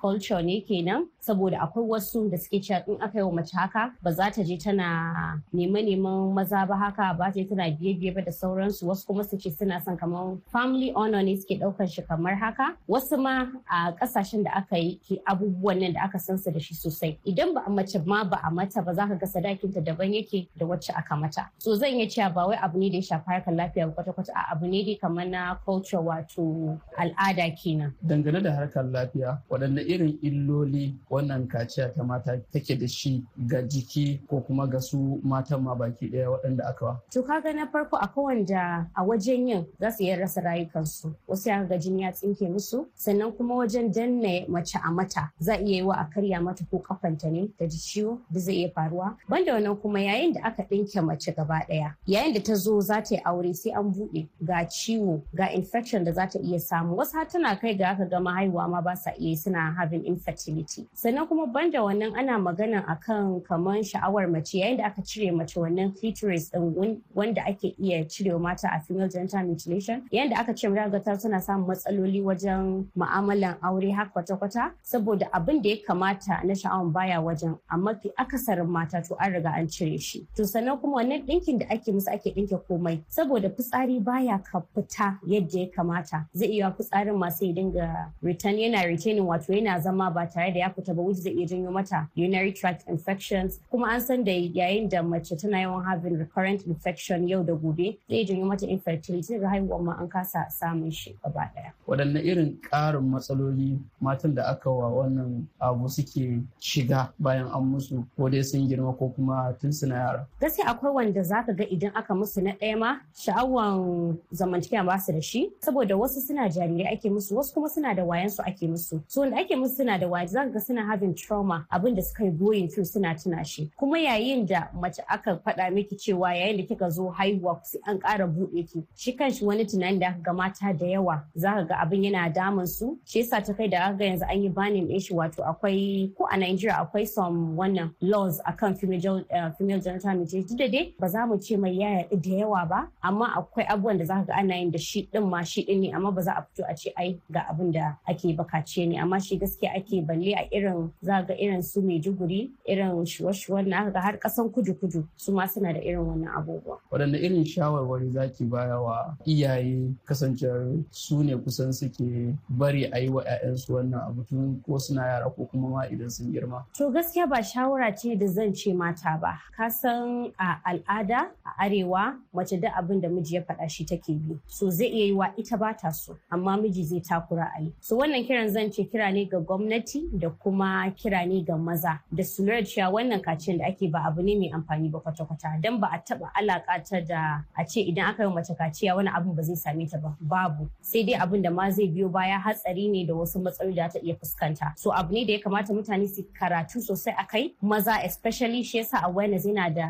culture 0.00 0.42
ne 0.42 0.60
kenan 0.60 1.06
saboda 1.20 1.60
akwai 1.60 1.84
wasu 1.84 2.30
da 2.30 2.36
suke 2.38 2.60
cewa 2.62 2.82
in 2.88 2.96
aka 3.02 3.18
yi 3.18 3.24
wa 3.24 3.32
mace 3.32 3.52
haka 3.56 3.92
ba 4.02 4.10
za 4.12 4.30
ta 4.30 4.42
je 4.42 4.56
tana 4.56 5.40
neman 5.54 6.32
maza 6.34 6.66
ba 6.66 6.76
haka 6.76 7.14
ba 7.18 7.30
ta 7.32 7.40
tana 7.44 7.70
biye-biye 7.70 8.14
ba 8.14 8.22
da 8.22 8.32
sauransu. 8.32 8.86
Wasu 8.88 9.06
kuma 9.06 9.24
su 9.24 9.36
ce 9.36 9.50
suna 9.50 9.80
son 9.84 9.96
kamar 9.96 10.38
family 10.52 10.92
honor 10.96 11.22
ne 11.22 11.36
suke 11.36 11.58
ɗaukar 11.60 11.88
shi 11.88 12.02
kamar 12.02 12.34
haka. 12.34 12.76
Wasu 12.88 13.18
ma 13.20 13.46
a 13.68 13.92
ƙasashen 13.92 14.44
da 14.44 14.50
aka 14.56 14.76
yi 14.78 14.98
abubuwan 15.28 15.80
nan 15.80 15.92
da 15.92 16.00
aka 16.04 16.18
san 16.18 16.38
su 16.38 16.50
da 16.50 16.58
shi 16.58 16.74
sosai. 16.74 17.18
Idan 17.26 17.54
ba 17.54 17.62
a 17.66 17.70
mace 17.70 17.96
ma 18.06 18.24
ba 18.24 18.40
a 18.44 18.50
mata 18.50 18.82
ba 18.82 18.94
za 18.94 19.06
ka 19.06 19.14
ga 19.14 19.26
sadakinta 19.26 19.84
daban 19.84 20.14
yake 20.14 20.48
da 20.56 20.66
wacce 20.66 20.90
aka 20.96 21.16
mata. 21.16 21.50
So 21.58 21.74
zan 21.76 21.90
iya 21.94 22.06
cewa 22.06 22.34
ba 22.34 22.46
wai 22.48 22.56
abu 22.62 22.78
ne 22.78 22.90
da 22.90 22.96
ya 22.96 23.02
shafi 23.02 23.26
harkar 23.28 23.54
lafiya 23.54 23.86
ba 23.88 23.92
kwata-kwata 24.02 24.32
a 24.34 24.52
abu 24.56 24.66
ne 24.66 24.82
dai 24.84 24.94
kamar 25.00 25.26
na 25.26 25.54
culture 25.64 25.98
wato 26.00 26.78
al'ada 26.98 27.50
kenan. 27.56 27.92
Dangane 28.06 28.42
da 28.42 28.52
harkar 28.52 28.84
lafiya 28.84 29.38
waɗanne 29.50 29.84
irin 29.90 30.18
illoli 30.22 30.94
wannan 31.10 31.46
kaciya 31.48 31.92
ta 31.94 32.02
mata 32.04 32.38
take 32.52 32.74
da 32.78 32.86
shi 32.88 33.22
ga 33.46 33.62
jiki 33.62 34.20
ko 34.28 34.40
kuma 34.40 34.66
ga 34.66 34.78
su 34.80 35.20
matan 35.24 35.62
ma 35.62 35.74
baki 35.74 36.10
ɗaya 36.10 36.30
waɗanda 36.30 36.64
aka 36.68 36.84
wa? 36.84 36.96
To 37.12 37.22
kaga 37.22 37.52
na 37.52 37.66
farko 37.66 37.96
akwai 37.96 38.24
wanda 38.36 38.86
a 38.94 39.02
wajen 39.04 39.48
yin 39.48 39.66
za 39.80 39.90
su 39.90 40.04
iya 40.04 40.16
rasa 40.18 40.40
rayukansu. 40.40 41.14
Wasu 41.28 41.48
ya 41.48 41.64
ga 41.64 41.78
jini 41.78 42.02
ya 42.02 42.12
tsinke 42.12 42.48
musu 42.48 42.86
sannan 42.94 43.32
kuma 43.32 43.54
wajen 43.54 43.92
danne 43.92 44.46
mace 44.48 44.78
a 44.82 44.90
mata 44.90 45.30
za 45.38 45.54
iya 45.58 45.76
yi 45.76 45.82
wa 45.82 45.94
a 45.96 46.04
karya 46.14 46.40
mata 46.42 46.64
ko 46.70 46.78
kafanta 46.78 47.30
ne 47.30 47.48
da 47.58 47.66
ji 47.66 47.78
ciwo 47.78 48.18
da 48.30 48.40
zai 48.40 48.54
iya 48.54 48.68
faruwa. 48.70 49.16
Banda 49.28 49.52
wannan 49.54 49.76
kuma 49.80 50.00
yayin 50.00 50.32
da 50.34 50.40
aka 50.44 50.62
ɗinke 50.62 51.00
mace 51.04 51.32
gaba 51.36 51.60
ɗaya 51.68 51.94
yayin 52.06 52.34
da 52.34 52.40
ta 52.40 52.54
zo 52.54 52.80
za 52.80 53.02
ta 53.02 53.14
yi 53.14 53.20
aure 53.24 53.54
sai 53.54 53.72
an 53.72 53.92
buɗe 53.92 54.28
ga 54.40 54.64
ciwo 54.68 55.20
ga 55.34 55.46
infection 55.52 56.04
da 56.04 56.12
za 56.12 56.26
ta 56.26 56.38
iya 56.38 56.58
samu. 56.60 56.96
Wasu 56.96 57.16
har 57.16 57.26
tana 57.28 57.56
kai 57.56 57.74
ga 57.74 57.88
aka 57.90 58.04
gama 58.06 58.32
haihuwa 58.32 58.68
ma 58.68 58.80
ba 58.80 58.96
sa 58.96 59.10
iya 59.18 59.36
suna 59.36 59.72
having 59.80 60.04
infertility. 60.04 60.84
Sannan 60.94 61.26
kuma 61.28 61.46
banda 61.46 61.78
wannan 61.80 62.12
ana 62.20 62.36
magana 62.38 62.84
akan 62.86 63.40
kamar 63.48 63.80
sha'awar 63.82 64.28
mace 64.30 64.54
yayin 64.60 64.76
da 64.78 64.84
aka 64.92 65.02
cire 65.02 65.32
mace 65.32 65.54
wannan 65.56 65.96
clitoris 65.98 66.50
din 66.50 67.00
wanda 67.14 67.42
ake 67.48 67.74
iya 67.80 68.04
cire 68.04 68.38
mata 68.38 68.68
a 68.68 68.80
female 68.80 69.08
genital 69.08 69.44
mutilation 69.46 70.02
yayin 70.12 70.30
da 70.30 70.40
aka 70.40 70.52
cire 70.52 70.70
mata 70.74 71.00
ta 71.00 71.16
tana 71.16 71.40
samun 71.40 71.66
matsaloli 71.72 72.20
wajen 72.22 72.86
mu'amalan 72.96 73.56
aure 73.62 73.90
har 73.96 74.06
kwata-kwata 74.12 74.72
saboda 74.82 75.26
abin 75.32 75.62
da 75.62 75.70
ya 75.70 75.76
kamata 75.86 76.44
na 76.44 76.54
sha'awan 76.54 76.92
baya 76.92 77.20
wajen 77.20 77.56
a 77.70 77.76
mafi 77.78 78.10
akasarin 78.18 78.68
mata 78.68 79.00
to 79.02 79.16
an 79.20 79.32
riga 79.32 79.52
an 79.56 79.66
cire 79.68 79.98
shi. 79.98 80.26
To 80.36 80.42
sannan 80.42 80.80
kuma 80.80 80.96
wannan 81.00 81.24
ɗinkin 81.26 81.58
da 81.60 81.66
ake 81.70 81.92
musu 81.92 82.10
ake 82.12 82.34
ɗinke 82.36 82.58
komai 82.68 83.00
saboda 83.08 83.48
fitsari 83.50 84.00
baya 84.04 84.38
ka 84.38 84.60
fita 84.74 85.18
yadda 85.26 85.58
ya 85.60 85.66
kamata. 85.76 86.26
Zai 86.34 86.48
iya 86.58 86.70
fitsarin 86.72 87.16
masu 87.16 87.44
ya 87.46 87.52
dinga 87.52 87.86
return 88.22 88.58
yana 88.58 88.84
retaining 88.86 89.24
wato 89.26 89.52
yana 89.52 89.69
zama 89.78 90.10
ba 90.10 90.26
tare 90.26 90.50
da 90.52 90.58
ya 90.60 90.70
fita 90.70 90.94
ba 90.96 91.02
wuce 91.02 91.20
zai 91.22 91.32
iya 91.32 91.46
janyo 91.46 91.70
mata 91.72 92.08
urinary 92.16 92.52
tract 92.52 92.88
infections. 92.88 93.60
Kuma 93.70 93.86
an 93.94 94.00
san 94.00 94.24
da 94.24 94.32
yayin 94.32 94.88
da 94.90 95.02
mace 95.02 95.36
tana 95.38 95.56
yawan 95.58 95.84
having 95.84 96.18
recurrent 96.18 96.66
infection 96.66 97.28
yau 97.28 97.42
da 97.44 97.52
gobe 97.54 97.98
zai 98.08 98.24
janyo 98.24 98.46
mata 98.46 98.66
infertility. 98.66 99.38
Ga 99.38 99.48
haihuwa 99.48 99.82
ma 99.84 99.92
an 100.00 100.08
kasa 100.08 100.46
samun 100.50 100.90
shi 100.92 101.14
gaba 101.22 101.50
ɗaya 101.54 101.72
waɗanne 101.88 102.20
irin 102.24 102.58
ƙarin 102.70 103.02
matsaloli 103.10 103.78
matan 104.00 104.34
da 104.34 104.44
aka 104.50 104.70
wa 104.70 104.88
wannan 104.88 105.46
abu 105.60 105.88
suke 105.88 106.40
shiga 106.60 107.12
bayan 107.18 107.46
an 107.46 107.62
musu 107.62 108.04
ko 108.16 108.28
dai 108.28 108.42
sun 108.42 108.68
girma 108.68 108.96
ko 108.98 109.08
kuma 109.08 109.54
tun 109.60 109.72
suna 109.72 109.94
yara? 109.94 110.26
Gaskiya 110.40 110.66
akwai 110.66 110.92
wanda 110.94 111.20
zaka 111.20 111.52
ga 111.56 111.64
idan 111.64 111.92
aka 111.94 112.14
musu 112.14 112.42
na 112.42 112.52
ɗaya 112.52 112.78
ma 112.78 112.98
sha'awan 113.14 114.16
zamantakewa 114.32 114.86
ba 114.86 114.98
su 114.98 115.12
da 115.12 115.20
shi. 115.20 115.50
Saboda 115.60 115.96
wasu 115.96 116.20
suna 116.20 116.48
jarirai 116.48 116.92
ake 116.92 117.10
musu 117.10 117.36
wasu 117.36 117.54
kuma 117.54 117.68
suna 117.68 117.94
da 117.94 118.02
wayan 118.04 118.30
su 118.30 118.42
ake 118.46 118.68
musu. 118.68 119.02
So 119.08 119.20
wanda 119.20 119.36
ake 119.38 119.56
musu 119.60 119.76
suna 119.76 119.98
da 119.98 120.06
wayan 120.06 120.28
zaka 120.28 120.52
ga 120.52 120.60
suna 120.60 120.84
having 120.86 121.14
trauma 121.14 121.66
abin 121.70 121.94
da 121.94 122.02
suka 122.02 122.24
yi 122.24 122.30
going 122.30 122.68
through 122.68 122.84
suna 122.84 123.14
tuna 123.14 123.44
shi. 123.44 123.70
Kuma 123.78 123.98
yayin 123.98 124.46
da 124.46 124.68
mace 124.74 125.00
aka 125.08 125.36
faɗa 125.44 125.72
miki 125.72 125.96
cewa 125.96 126.32
yayin 126.34 126.56
da 126.56 126.62
kika 126.74 126.90
zo 126.90 127.10
haihuwa 127.10 127.60
sai 127.64 127.80
an 127.86 127.98
ƙara 128.00 128.26
buɗe 128.26 128.66
ki 128.72 128.82
shi 128.96 129.12
kanshi 129.12 129.44
wani 129.44 129.64
tunani 129.64 130.00
da 130.00 130.06
aka 130.08 130.20
ga 130.22 130.32
mata 130.32 130.72
da 130.72 130.86
yawa 130.86 131.22
zaka 131.36 131.68
ga 131.68 131.74
abin 131.84 132.04
yana 132.04 132.32
damun 132.34 132.66
su. 132.66 132.98
Shi 133.04 133.20
yasa 133.22 133.44
ta 133.44 133.52
kai 133.52 133.68
da 133.68 133.78
aka 133.88 133.96
ga 133.98 134.04
yanzu 134.04 134.24
an 134.30 134.42
yi 134.42 134.48
banin 134.48 134.88
ɗin 134.88 135.00
shi 135.02 135.14
wato 135.14 135.42
akwai 135.44 136.14
ko 136.16 136.26
a 136.30 136.36
Nigeria 136.36 136.74
akwai 136.80 137.06
some 137.06 137.56
wannan 137.56 137.92
laws 138.00 138.40
akan 138.46 138.74
female, 138.78 139.24
uh, 139.34 139.50
female 139.58 139.80
genital 139.80 140.16
mutilation. 140.16 140.56
Da 140.56 140.68
dai 140.68 140.94
ba 140.98 141.08
za 141.08 141.26
mu 141.26 141.38
ce 141.38 141.56
mai 141.56 141.70
yaya 141.76 142.04
da 142.10 142.30
yawa 142.30 142.68
ba 142.68 142.88
amma 143.02 143.26
akwai 143.36 143.66
abubuwan 143.66 143.98
da 143.98 144.04
za 144.04 144.14
ka 144.14 144.24
ga 144.24 144.34
ana 144.38 144.54
yin 144.56 144.70
da 144.70 144.78
shi 144.78 145.08
din 145.12 145.28
ma 145.28 145.42
shi 145.42 145.64
din 145.64 145.80
ne 145.80 145.92
amma 145.92 146.12
ba 146.12 146.22
za 146.22 146.32
a 146.32 146.42
fito 146.42 146.64
a 146.68 146.74
ce 146.74 146.92
ai 146.96 147.18
ga 147.32 147.44
abin 147.50 147.72
da 147.72 147.96
ake 148.08 148.36
bakace 148.36 148.86
ne. 148.88 148.98
Amma 148.98 149.20
shi 149.20 149.38
gaskiya 149.50 149.74
ake 149.76 150.02
balle 150.06 150.34
a 150.34 150.46
irin 150.52 150.90
za 151.02 151.22
ga 151.22 151.34
irin 151.34 151.62
su 151.62 151.82
Maiduguri 151.82 152.50
irin 152.66 153.04
shuwa-shuwan 153.06 153.66
na 153.66 153.90
ga 153.90 154.00
har 154.00 154.18
kasan 154.18 154.48
kudu-kudu 154.50 155.04
su 155.16 155.32
ma 155.32 155.46
suna 155.46 155.72
da 155.72 155.80
irin 155.80 155.98
wannan 155.98 156.30
abubuwa. 156.38 156.78
Waɗanne 156.90 157.18
irin 157.18 157.44
shawarwari 157.44 158.10
zaki 158.10 158.44
baya 158.44 158.78
wa 158.80 159.16
iyaye 159.26 159.90
kasancewar 160.04 160.78
su 160.90 161.22
ne 161.24 161.36
kusan 161.36 161.72
suke 161.72 162.34
bari 162.48 162.84
a 162.92 162.98
yi 162.98 163.08
wa 163.08 163.22
'ya'yansu 163.24 163.74
wannan 163.74 164.00
abu 164.08 164.22
tun 164.24 164.60
ko 164.66 164.78
suna 164.78 165.02
yara 165.06 165.30
ko 165.30 165.44
kuma 165.50 165.68
ma 165.68 165.86
idan 165.90 166.10
sun 166.10 166.32
girma. 166.32 166.64
To 166.76 166.90
gaskiya 166.90 167.26
ba 167.28 167.42
shawara 167.42 167.90
ce 167.96 168.14
da 168.16 168.26
zan 168.26 168.54
ce 168.54 168.72
mata 168.72 169.18
ba. 169.20 169.38
Ka 169.56 169.68
san 169.68 170.30
a 170.38 170.60
al'ada 170.64 171.30
a 171.44 171.64
arewa 171.66 172.14
mace 172.34 172.60
da 172.60 172.70
abin 172.78 173.00
da 173.00 173.08
miji 173.08 173.34
ya 173.34 173.42
faɗa 173.42 173.68
shi 173.70 173.84
take 173.84 174.14
bi. 174.14 174.36
So 174.46 174.70
zai 174.70 174.86
iya 174.86 175.04
yi 175.06 175.12
wa 175.12 175.32
ita 175.36 175.56
ba 175.56 175.74
ta 175.74 175.90
so 175.90 176.16
amma 176.30 176.56
miji 176.56 176.84
zai 176.84 177.00
takura 177.00 177.50
a 177.58 177.62
yi. 177.62 177.72
So 177.80 177.96
wannan 177.96 178.26
kiran 178.26 178.48
zan 178.50 178.70
ce 178.70 178.84
kira 178.84 179.12
ne 179.12 179.24
ga 179.24 179.39
gwamnati 179.40 180.08
da 180.12 180.30
kuma 180.30 180.90
kira 180.96 181.26
ne 181.26 181.42
ga 181.42 181.56
maza 181.56 182.00
da 182.12 182.22
su 182.24 182.42
lura 182.44 182.62
cewa 182.62 182.90
wannan 182.92 183.20
kaciyar 183.22 183.58
da 183.58 183.66
ake 183.66 183.90
ba 183.90 184.04
abu 184.06 184.22
ne 184.22 184.36
mai 184.36 184.50
amfani 184.52 184.88
ba 184.90 185.00
kwata-kwata. 185.00 185.60
Dan 185.62 185.80
ba 185.80 185.88
a 185.92 185.98
taɓa 185.98 186.30
alaƙa 186.34 187.06
da 187.08 187.42
a 187.56 187.64
ce 187.64 187.80
idan 187.80 188.10
aka 188.10 188.22
yi 188.24 188.30
mace 188.34 188.54
kaciya 188.54 188.96
wani 188.96 189.08
abin 189.10 189.34
ba 189.34 189.42
zai 189.42 189.54
same 189.56 189.86
ta 189.88 189.98
ba. 189.98 190.16
Babu. 190.20 190.68
Sai 190.80 191.02
dai 191.02 191.14
abin 191.18 191.42
da 191.42 191.50
ma 191.50 191.70
zai 191.70 191.88
biyo 191.88 192.08
baya 192.10 192.38
hatsari 192.38 192.90
ne 192.90 193.04
da 193.06 193.14
wasu 193.14 193.38
matsaloli 193.42 193.74
da 193.76 193.88
ta 193.88 193.98
iya 194.02 194.14
fuskanta. 194.14 194.72
So 194.78 194.92
abu 194.92 195.12
ne 195.14 195.24
da 195.24 195.32
ya 195.32 195.38
kamata 195.38 195.72
mutane 195.72 196.08
su 196.08 196.22
karatu 196.38 196.80
sosai 196.80 197.14
a 197.18 197.24
kai 197.26 197.54
maza 197.62 197.98
especially 198.04 198.62
shi 198.62 198.78
yasa 198.78 199.02
awareness 199.04 199.44
yana 199.46 199.74
da 199.74 199.88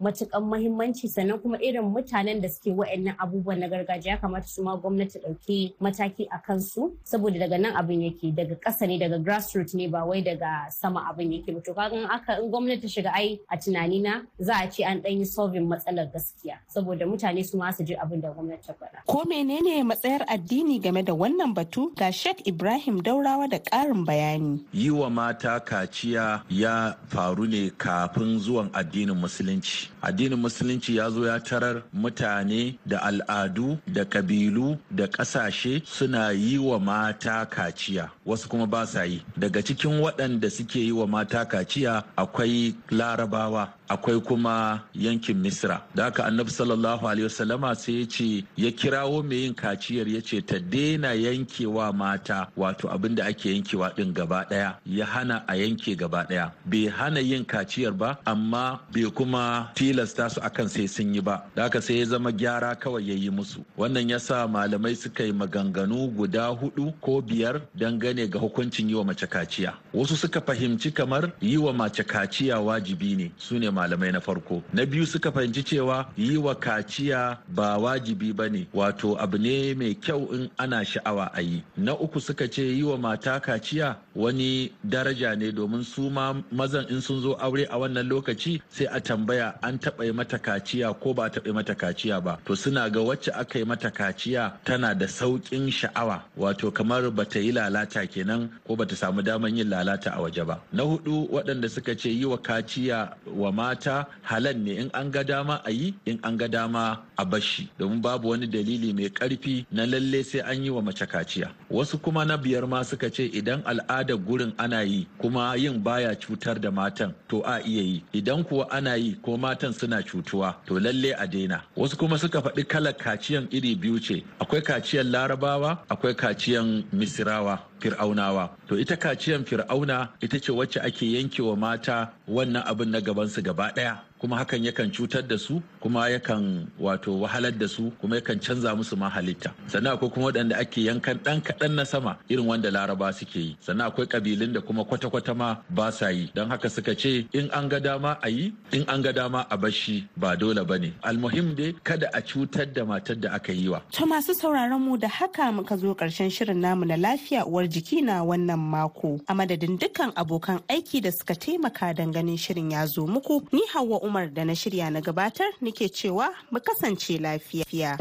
matukan 0.00 0.42
mahimmanci 0.42 1.08
sannan 1.08 1.38
kuma 1.42 1.58
irin 1.58 1.82
mutanen 1.92 2.40
da 2.42 2.48
suke 2.48 2.74
wa'annan 2.76 3.16
abubuwan 3.18 3.58
na 3.58 3.68
gargajiya 3.68 4.20
kamata 4.20 4.46
su 4.46 4.62
ma 4.62 4.76
gwamnati 4.76 5.18
ɗauki 5.18 5.74
mataki 5.80 6.26
a 6.30 6.38
kansu 6.38 6.96
saboda 7.04 7.38
daga 7.38 7.58
nan 7.58 7.74
abin 7.76 8.02
yake. 8.02 8.32
Daga 8.34 8.54
ƙasa 8.56 8.81
ne 8.86 8.98
daga 8.98 9.18
grassroots 9.18 9.74
ne 9.74 9.86
ba 9.88 10.04
wai 10.04 10.22
daga 10.22 10.70
sama 10.70 11.06
abin 11.10 11.32
yake 11.32 11.52
ba 11.54 11.60
to 11.60 11.74
kaga 11.74 12.08
aka 12.10 12.38
in 12.42 12.50
gwamnati 12.50 12.88
shiga 12.88 13.12
ai 13.14 13.38
a 13.50 13.56
tunani 13.56 14.00
na 14.02 14.22
za 14.40 14.54
a 14.64 14.68
ce 14.70 14.84
an 14.84 15.00
ɗan 15.02 15.18
yi 15.18 15.24
solving 15.24 15.66
matsalar 15.68 16.06
gaskiya 16.12 16.58
saboda 16.68 17.06
mutane 17.06 17.44
su 17.44 17.56
ma 17.56 17.70
su 17.70 17.84
ji 17.84 17.94
abin 17.94 18.20
da 18.20 18.30
gwamnati 18.30 18.66
ta 18.66 18.72
faɗa. 18.72 19.04
Ko 19.06 19.22
menene 19.28 19.82
matsayar 19.84 20.24
addini 20.28 20.80
game 20.80 21.02
da 21.02 21.12
wannan 21.12 21.54
batu 21.54 21.92
ga 21.96 22.10
Sheikh 22.10 22.46
Ibrahim 22.46 23.02
Daurawa 23.02 23.48
da 23.50 23.58
ƙarin 23.58 24.04
bayani. 24.06 24.64
Yi 24.72 24.90
wa 24.90 25.08
mata 25.10 25.60
kaciya 25.60 26.42
ya 26.48 26.94
faru 27.08 27.46
ne 27.46 27.70
kafin 27.70 28.38
zuwan 28.40 28.70
addinin 28.72 29.16
musulunci. 29.16 29.88
Addinin 30.02 30.38
musulunci 30.38 30.96
ya 30.96 31.10
zo 31.10 31.24
ya 31.26 31.38
tarar 31.38 31.82
mutane 31.94 32.78
da 32.86 32.98
al'adu 33.02 33.78
da 33.86 34.04
kabilu 34.04 34.78
da 34.90 35.06
ƙasashe 35.06 35.82
suna 35.86 36.30
yi 36.32 36.58
wa 36.58 36.78
mata 36.78 37.46
kaciya 37.46 38.10
wasu 38.26 38.48
kuma 38.48 38.66
ba 38.72 38.86
sa 38.88 39.04
yi. 39.04 39.20
Daga 39.36 39.60
cikin 39.62 40.00
waɗanda 40.00 40.48
suke 40.50 40.80
yi 40.80 40.92
wa 40.92 41.06
mata 41.06 41.44
kaciya 41.44 42.04
akwai 42.16 42.72
larabawa 42.90 43.68
akwai 43.92 44.20
kuma 44.20 44.80
yankin 44.94 45.36
misra 45.36 45.82
da 45.94 46.04
haka 46.04 46.24
annabi 46.24 46.50
sallallahu 46.50 47.08
alaihi 47.08 47.24
wasallama 47.28 47.74
sai 47.76 48.00
ya 48.00 48.06
ce 48.06 48.44
ya 48.56 48.70
kirawo 48.70 49.22
mai 49.22 49.36
yin 49.44 49.54
kaciyar 49.54 50.08
ya 50.08 50.20
ce 50.22 50.40
ta 50.40 50.58
daina 50.58 51.12
yankewa 51.12 51.92
mata 51.92 52.48
wato 52.56 52.88
abin 52.88 53.14
da 53.14 53.24
ake 53.26 53.52
yankewa 53.54 53.92
din 53.96 54.12
gaba 54.14 54.44
ɗaya 54.50 54.74
ya 54.86 55.06
hana 55.06 55.44
a 55.46 55.56
yanke 55.56 55.96
gaba 55.96 56.24
ɗaya 56.24 56.50
bai 56.64 56.86
hana 56.88 57.20
yin 57.20 57.44
kaciyar 57.44 57.92
ba 57.92 58.16
amma 58.24 58.80
bai 58.94 59.04
kuma 59.12 59.68
tilasta 59.74 60.30
su 60.30 60.40
akan 60.40 60.68
sai 60.68 60.86
sun 60.88 61.14
yi 61.14 61.20
ba. 61.20 61.44
Da 61.54 61.62
haka 61.62 61.80
sai 61.82 61.98
ya 61.98 62.04
zama 62.06 62.32
gyara 62.32 62.74
kawai 62.74 63.04
ya 63.08 63.14
yi 63.14 63.30
musu. 63.30 63.60
Wannan 63.76 64.08
ya 64.08 64.18
sa 64.18 64.46
malamai 64.48 64.96
suka 64.96 65.24
yi 65.24 65.32
maganganu 65.32 66.08
guda 66.16 66.48
huɗu 66.48 66.94
ko 67.00 67.20
biyar 67.20 67.60
dangane 67.76 68.24
ga 68.30 68.38
hukuncin 68.38 68.61
yi 68.88 68.94
wa 68.94 69.04
mace 69.04 69.26
kaciya. 69.26 69.74
Wasu 69.94 70.16
suka 70.16 70.40
fahimci 70.40 70.92
kamar 70.92 71.32
yi 71.40 71.56
wa 71.56 71.72
mace 71.72 72.04
kaciya 72.04 72.60
wajibi 72.60 73.16
ne. 73.16 73.32
Su 73.38 73.58
ne 73.58 73.70
malamai 73.70 74.12
na 74.12 74.20
farko. 74.20 74.62
Na 74.72 74.84
biyu 74.86 75.06
suka 75.06 75.32
fahimci 75.32 75.62
cewa 75.64 76.06
yi 76.16 76.36
wa 76.36 76.54
kaciya 76.54 77.38
ba 77.48 77.78
wajibi 77.78 78.32
ba 78.32 78.48
ne 78.48 78.66
wato 78.74 79.16
abu 79.20 79.38
ne 79.38 79.74
mai 79.74 79.94
kyau 79.94 80.28
in 80.34 80.50
ana 80.58 80.84
sha'awa 80.84 81.30
a 81.34 81.40
yi. 81.42 81.62
Na 81.76 81.92
uku 81.94 82.20
suka 82.20 82.48
ce 82.48 82.62
yi 82.62 82.82
wa 82.82 82.96
mata 82.98 83.40
kaciya 83.40 83.96
wani 84.16 84.72
daraja 84.84 85.36
ne 85.36 85.52
domin 85.52 85.84
su 85.84 86.10
ma 86.10 86.34
mazan 86.52 86.86
in 86.90 87.00
sun 87.00 87.20
zo 87.20 87.34
aure 87.40 87.66
a 87.70 87.78
wannan 87.78 88.08
lokaci 88.08 88.60
sai 88.70 88.86
a 88.86 89.00
tambaya 89.00 89.54
an 89.62 89.78
taɓa 89.78 90.12
mata 90.14 90.38
kaciya 90.38 90.92
ko 91.00 91.14
ba 91.14 91.28
taɓa 91.30 91.52
mata 91.54 91.74
kaciya 91.74 92.20
ba. 92.22 92.38
To 92.44 92.54
suna 92.54 92.90
ga 92.90 93.00
wacce 93.00 93.30
aka 93.34 93.58
yi 93.58 93.64
mata 93.64 93.90
kaciya 93.90 94.52
tana 94.64 94.94
da 94.94 95.06
sauƙin 95.06 95.70
sha'awa 95.70 96.22
wato 96.38 96.70
kamar 96.72 97.10
bata 97.10 97.38
yi 97.40 97.52
lalata 97.52 98.06
kenan 98.06 98.50
ko 98.66 98.76
bata 98.76 98.94
samu 98.96 99.22
daman 99.22 99.56
yin 99.56 99.68
lalata 99.68 100.12
a 100.16 100.20
waje 100.20 100.44
ba. 100.46 100.60
Na 100.72 100.82
huɗu 100.84 101.28
waɗanda 101.30 101.68
suka 101.70 101.94
ce 101.96 102.08
yi 102.10 102.24
wa 102.24 102.36
kaciya 102.38 103.14
wa 103.26 103.50
mata 103.52 104.06
halal 104.22 104.56
ne 104.56 104.76
in 104.78 104.90
an 104.94 105.10
ga 105.10 105.22
dama 105.22 105.60
a 105.64 105.70
yi 105.70 105.94
in 106.06 106.18
an 106.22 106.36
ga 106.36 106.48
dama 106.48 107.00
a 107.18 107.24
bashi 107.24 107.70
domin 107.78 108.00
babu 108.02 108.28
wani 108.28 108.46
dalili 108.46 108.92
mai 108.94 109.08
ƙarfi 109.08 109.64
na 109.72 109.84
lalle 109.86 110.24
sai 110.24 110.40
an 110.40 110.62
yi 110.64 110.70
wa 110.70 110.80
mace 110.82 111.06
kaciya. 111.06 111.50
Wasu 111.70 111.98
kuma 112.02 112.24
na 112.24 112.36
biyar 112.36 112.68
ma 112.68 112.82
suka 112.82 113.10
ce 113.10 113.24
idan 113.32 113.62
al'adar 114.02 114.16
gurin 114.18 114.52
ana 114.58 114.82
yi 114.82 115.06
kuma 115.18 115.54
yin 115.56 115.78
baya 115.82 116.14
cutar 116.16 116.60
da 116.60 116.70
matan 116.70 117.14
to 117.28 117.42
a 117.44 117.60
iya 117.64 117.82
yi. 117.82 118.04
Idan 118.12 118.44
kuwa 118.44 118.70
ana 118.70 118.96
yi 118.96 119.14
ko 119.22 119.36
matan 119.36 119.72
suna 119.72 120.02
cutuwa 120.02 120.54
to 120.66 120.74
lalle 120.80 121.12
a 121.18 121.26
daina. 121.26 121.62
Wasu 121.76 121.96
kuma 121.98 122.18
suka 122.18 122.40
faɗi 122.42 122.64
kalar 122.66 122.92
kaciyan 122.94 123.48
iri 123.50 123.74
biyu 123.74 123.98
ce. 124.00 124.24
Akwai 124.40 124.62
kaciyan 124.62 125.10
larabawa 125.10 125.78
akwai 125.88 126.14
kaciyan 126.14 126.84
misirawa. 126.92 127.58
Fir'aunawa. 127.82 128.50
To 128.68 128.78
ita 128.78 128.96
kaciyan 128.96 129.42
fir'auna 129.44 130.08
ita 130.22 130.38
ce 130.38 130.52
wacce 130.54 130.78
ake 130.80 131.06
yankewa 131.18 131.56
mata 131.58 132.12
wannan 132.28 132.62
abin 132.66 132.90
na 132.94 133.00
gabansu 133.00 133.42
gaba 133.42 133.72
ɗaya. 133.74 133.98
Kuma 134.22 134.38
hakan 134.38 134.62
yakan 134.62 134.86
cutar 134.94 135.26
da 135.26 135.34
su 135.36 135.58
kuma 135.82 136.06
yakan 136.06 136.70
wato 136.78 137.10
wahalar 137.18 137.50
da 137.58 137.66
su 137.66 137.90
kuma 138.00 138.20
yakan 138.22 138.38
canza 138.38 138.70
musu 138.78 138.94
ma 138.96 139.08
halitta. 139.10 139.50
Sannan 139.66 139.98
akwai 139.98 140.10
kuma 140.14 140.30
waɗanda 140.30 140.54
ake 140.62 140.80
yankan 140.86 141.18
ɗan 141.18 141.42
kaɗan 141.42 141.74
na 141.74 141.82
sama 141.84 142.16
irin 142.30 142.46
wanda 142.46 142.70
laraba 142.70 143.10
suke 143.12 143.34
yi. 143.42 143.56
Sannan 143.60 143.90
akwai 143.90 144.06
ƙabilun 144.06 144.52
da 144.54 144.60
kuma 144.60 144.84
kwata-kwata 144.84 145.34
ma 145.36 145.56
ba 145.70 145.90
sa 145.90 146.08
yi. 146.14 146.30
Don 146.36 146.48
haka 146.48 146.70
suka 146.70 146.94
ce 146.94 147.26
in 147.34 147.50
an 147.50 147.68
ga 147.68 147.80
dama 147.80 148.16
a 148.22 148.30
yi 148.30 148.54
in 148.70 148.84
an 148.88 149.02
ga 149.02 149.10
dama 149.10 149.44
a 149.50 149.56
bashi 149.58 150.06
ba 150.16 150.36
dole 150.36 150.62
ba 150.64 150.78
ne. 150.78 150.94
Almuhim 151.02 151.56
dai 151.56 151.74
kada 151.82 152.06
a 152.14 152.22
cutar 152.22 152.72
da 152.72 152.84
matar 152.84 153.18
da 153.20 153.34
aka 153.34 153.52
yi 153.52 153.68
wa. 153.74 153.80
to 153.90 154.06
masu 154.06 154.34
sauraron 154.38 154.78
mu 154.80 154.96
da 154.96 155.08
haka 155.08 155.50
muka 155.50 155.76
zo 155.76 155.96
ƙarshen 155.98 156.30
shirin 156.30 156.60
namu 156.62 156.84
na 156.86 156.94
lafiya 156.94 157.42
uwar 157.44 157.66
jiki 157.72 158.02
na 158.04 158.20
wannan 158.22 158.60
mako 158.60 159.20
a 159.26 159.32
madadin 159.34 159.78
dukkan 159.80 160.12
abokan 160.14 160.60
aiki 160.68 161.00
da 161.00 161.10
suka 161.10 161.34
taimaka 161.34 161.94
don 161.96 162.12
ganin 162.12 162.36
shirin 162.36 162.70
ya 162.70 162.84
zo 162.86 163.06
muku 163.06 163.40
ni 163.52 163.64
hawa 163.72 163.98
Umar 164.04 164.28
da 164.28 164.44
na 164.44 164.52
shirya 164.52 164.90
na 164.92 165.00
gabatar 165.00 165.48
nake 165.60 165.88
cewa 165.88 166.28
mu 166.52 166.60
kasance 166.60 167.16
lafiya. 167.18 167.96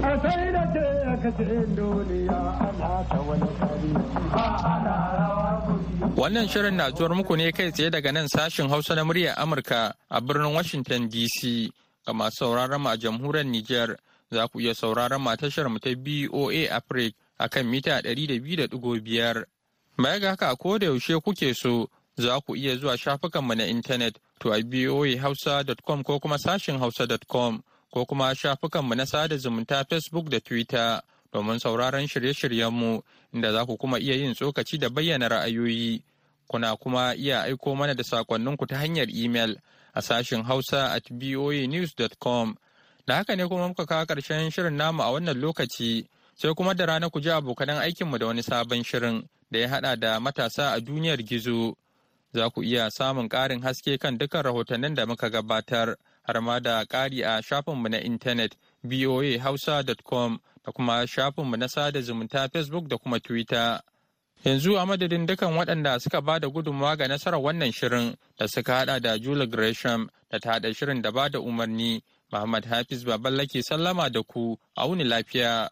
Wannan 6.15 6.47
shirin 6.51 6.75
na 6.75 6.91
zuwar 6.91 7.15
muku 7.15 7.35
ne 7.37 7.51
kai 7.51 7.71
tsaye 7.71 7.89
daga 7.89 8.11
nan 8.11 8.27
sashin 8.27 8.67
Hausa 8.69 8.95
na 8.95 9.03
muryar 9.03 9.35
Amurka 9.39 9.93
a 10.11 10.21
birnin 10.21 10.53
Washington 10.53 11.07
DC. 11.09 11.71
Ga 12.05 12.13
masu 12.13 12.35
sauraron 12.45 12.81
mu 12.81 12.89
a 12.89 12.97
jamhuriyar 12.97 13.45
Nijar 13.47 13.95
za 14.31 14.47
ku 14.47 14.59
iya 14.59 14.73
sauraron 14.75 15.21
mu 15.21 15.31
tashar 15.37 15.69
mu 15.69 15.79
ta 15.79 15.89
BOA 15.95 16.67
Africa 16.69 17.15
a 17.39 17.49
kan 17.49 17.65
mita 17.65 18.01
200.5. 18.01 19.45
Baya 19.97 20.19
ga 20.19 20.29
haka 20.29 20.55
ko 20.55 20.77
da 20.79 20.85
yaushe 20.87 21.19
kuke 21.21 21.53
so 21.55 21.87
za 22.17 22.39
ku 22.41 22.55
iya 22.55 22.75
zuwa 22.75 22.97
shafukanmu 22.97 23.55
na 23.55 23.65
intanet 23.65 24.15
to 24.39 24.51
a 24.53 24.61
voahausa.com 24.61 26.03
ko 26.03 26.19
kuma 26.19 26.37
sashin 26.37 26.79
hausa.com 26.79 27.61
ko 27.93 28.05
kuma 28.05 28.35
shafukanmu 28.35 28.95
na 28.95 29.05
sada 29.05 29.37
zumunta 29.37 29.85
Facebook 29.89 30.29
da 30.29 30.39
Twitter 30.39 31.01
domin 31.33 31.59
sauraron 31.59 32.07
shirye-shiryenmu 32.07 33.01
inda 33.33 33.51
za 33.51 33.65
ku 33.65 33.77
kuma 33.77 33.99
iya 33.99 34.15
yin 34.15 34.33
tsokaci 34.33 34.77
da 34.77 34.89
bayyana 34.89 35.27
ra'ayoyi. 35.29 36.01
Kuna 36.47 36.75
kuma 36.75 37.15
iya 37.15 37.43
aiko 37.43 37.75
mana 37.75 37.93
da 37.93 38.03
sakonninku 38.03 38.65
ta 38.67 38.77
hanyar 38.77 39.07
imel 39.09 39.55
a 39.93 40.01
sashin 40.01 40.43
hausa 40.43 40.91
at 40.93 41.03
voanews.com. 41.11 42.55
Da 43.07 43.15
haka 43.15 43.35
ne 43.35 43.47
kuma 43.47 43.67
muka 43.67 43.85
kawo 43.85 44.05
ƙarshen 44.05 44.51
shirin 44.51 44.75
namu 44.77 45.03
a 45.03 45.11
wannan 45.11 45.37
lokaci 45.39 46.05
sai 46.35 46.53
kuma 46.53 46.73
da 46.73 46.85
rana 46.85 47.09
ku 47.09 47.19
ji 47.21 47.29
abokanan 47.29 47.79
aikinmu 47.79 48.17
da 48.19 48.25
wani 48.27 48.43
sabon 48.43 48.83
shirin 48.83 49.23
da 49.51 49.59
ya 49.59 49.67
haɗa 49.67 49.99
da 49.99 50.19
matasa 50.19 50.71
a 50.73 50.79
duniyar 50.81 51.21
gizo. 51.23 51.75
za 52.33 52.49
ku 52.49 52.63
iya 52.63 52.89
samun 52.91 53.29
ƙarin 53.29 53.61
haske 53.61 53.97
kan 53.97 54.17
dukkan 54.17 54.43
rahotannin 54.43 54.95
da 54.95 55.05
muka 55.05 55.29
gabatar 55.29 55.95
har 56.23 56.41
ma 56.41 56.59
da 56.59 56.85
ƙari 56.85 57.21
a 57.23 57.41
shafinmu 57.41 57.89
na 57.89 57.97
intanet 57.99 58.55
voahausa.com 58.83 60.39
da 60.65 60.71
kuma 60.71 61.05
shafinmu 61.07 61.57
na 61.57 61.67
sada 61.67 61.99
zumunta 62.01 62.47
facebook 62.49 62.87
da 62.87 62.97
kuma 62.97 63.19
twitter. 63.19 63.81
Yanzu 64.45 64.77
a 64.79 64.85
madadin 64.85 65.27
dukan 65.27 65.53
waɗanda 65.53 65.99
suka 66.01 66.21
ba 66.21 66.39
da 66.39 66.47
gudunmawa 66.47 66.97
ga 66.97 67.07
nasarar 67.07 67.39
wannan 67.41 67.71
shirin 67.71 68.15
da 68.37 68.47
suka 68.47 68.73
hada 68.73 68.99
da 68.99 69.17
Julie 69.17 69.45
Gresham 69.47 70.09
da 70.31 70.39
ta 70.39 70.51
haɗa 70.53 70.73
shirin 70.75 71.01
da 71.01 71.11
ba 71.11 71.29
da 71.29 71.39
umarni 71.39 72.01
Muhammad 72.31 72.65
Hafiz 72.65 73.03
Baballake 73.03 73.61
sallama 73.61 74.09
da 74.09 74.23
ku 74.23 74.57
a 74.77 74.87
wuni 74.87 75.03
lafiya. 75.03 75.69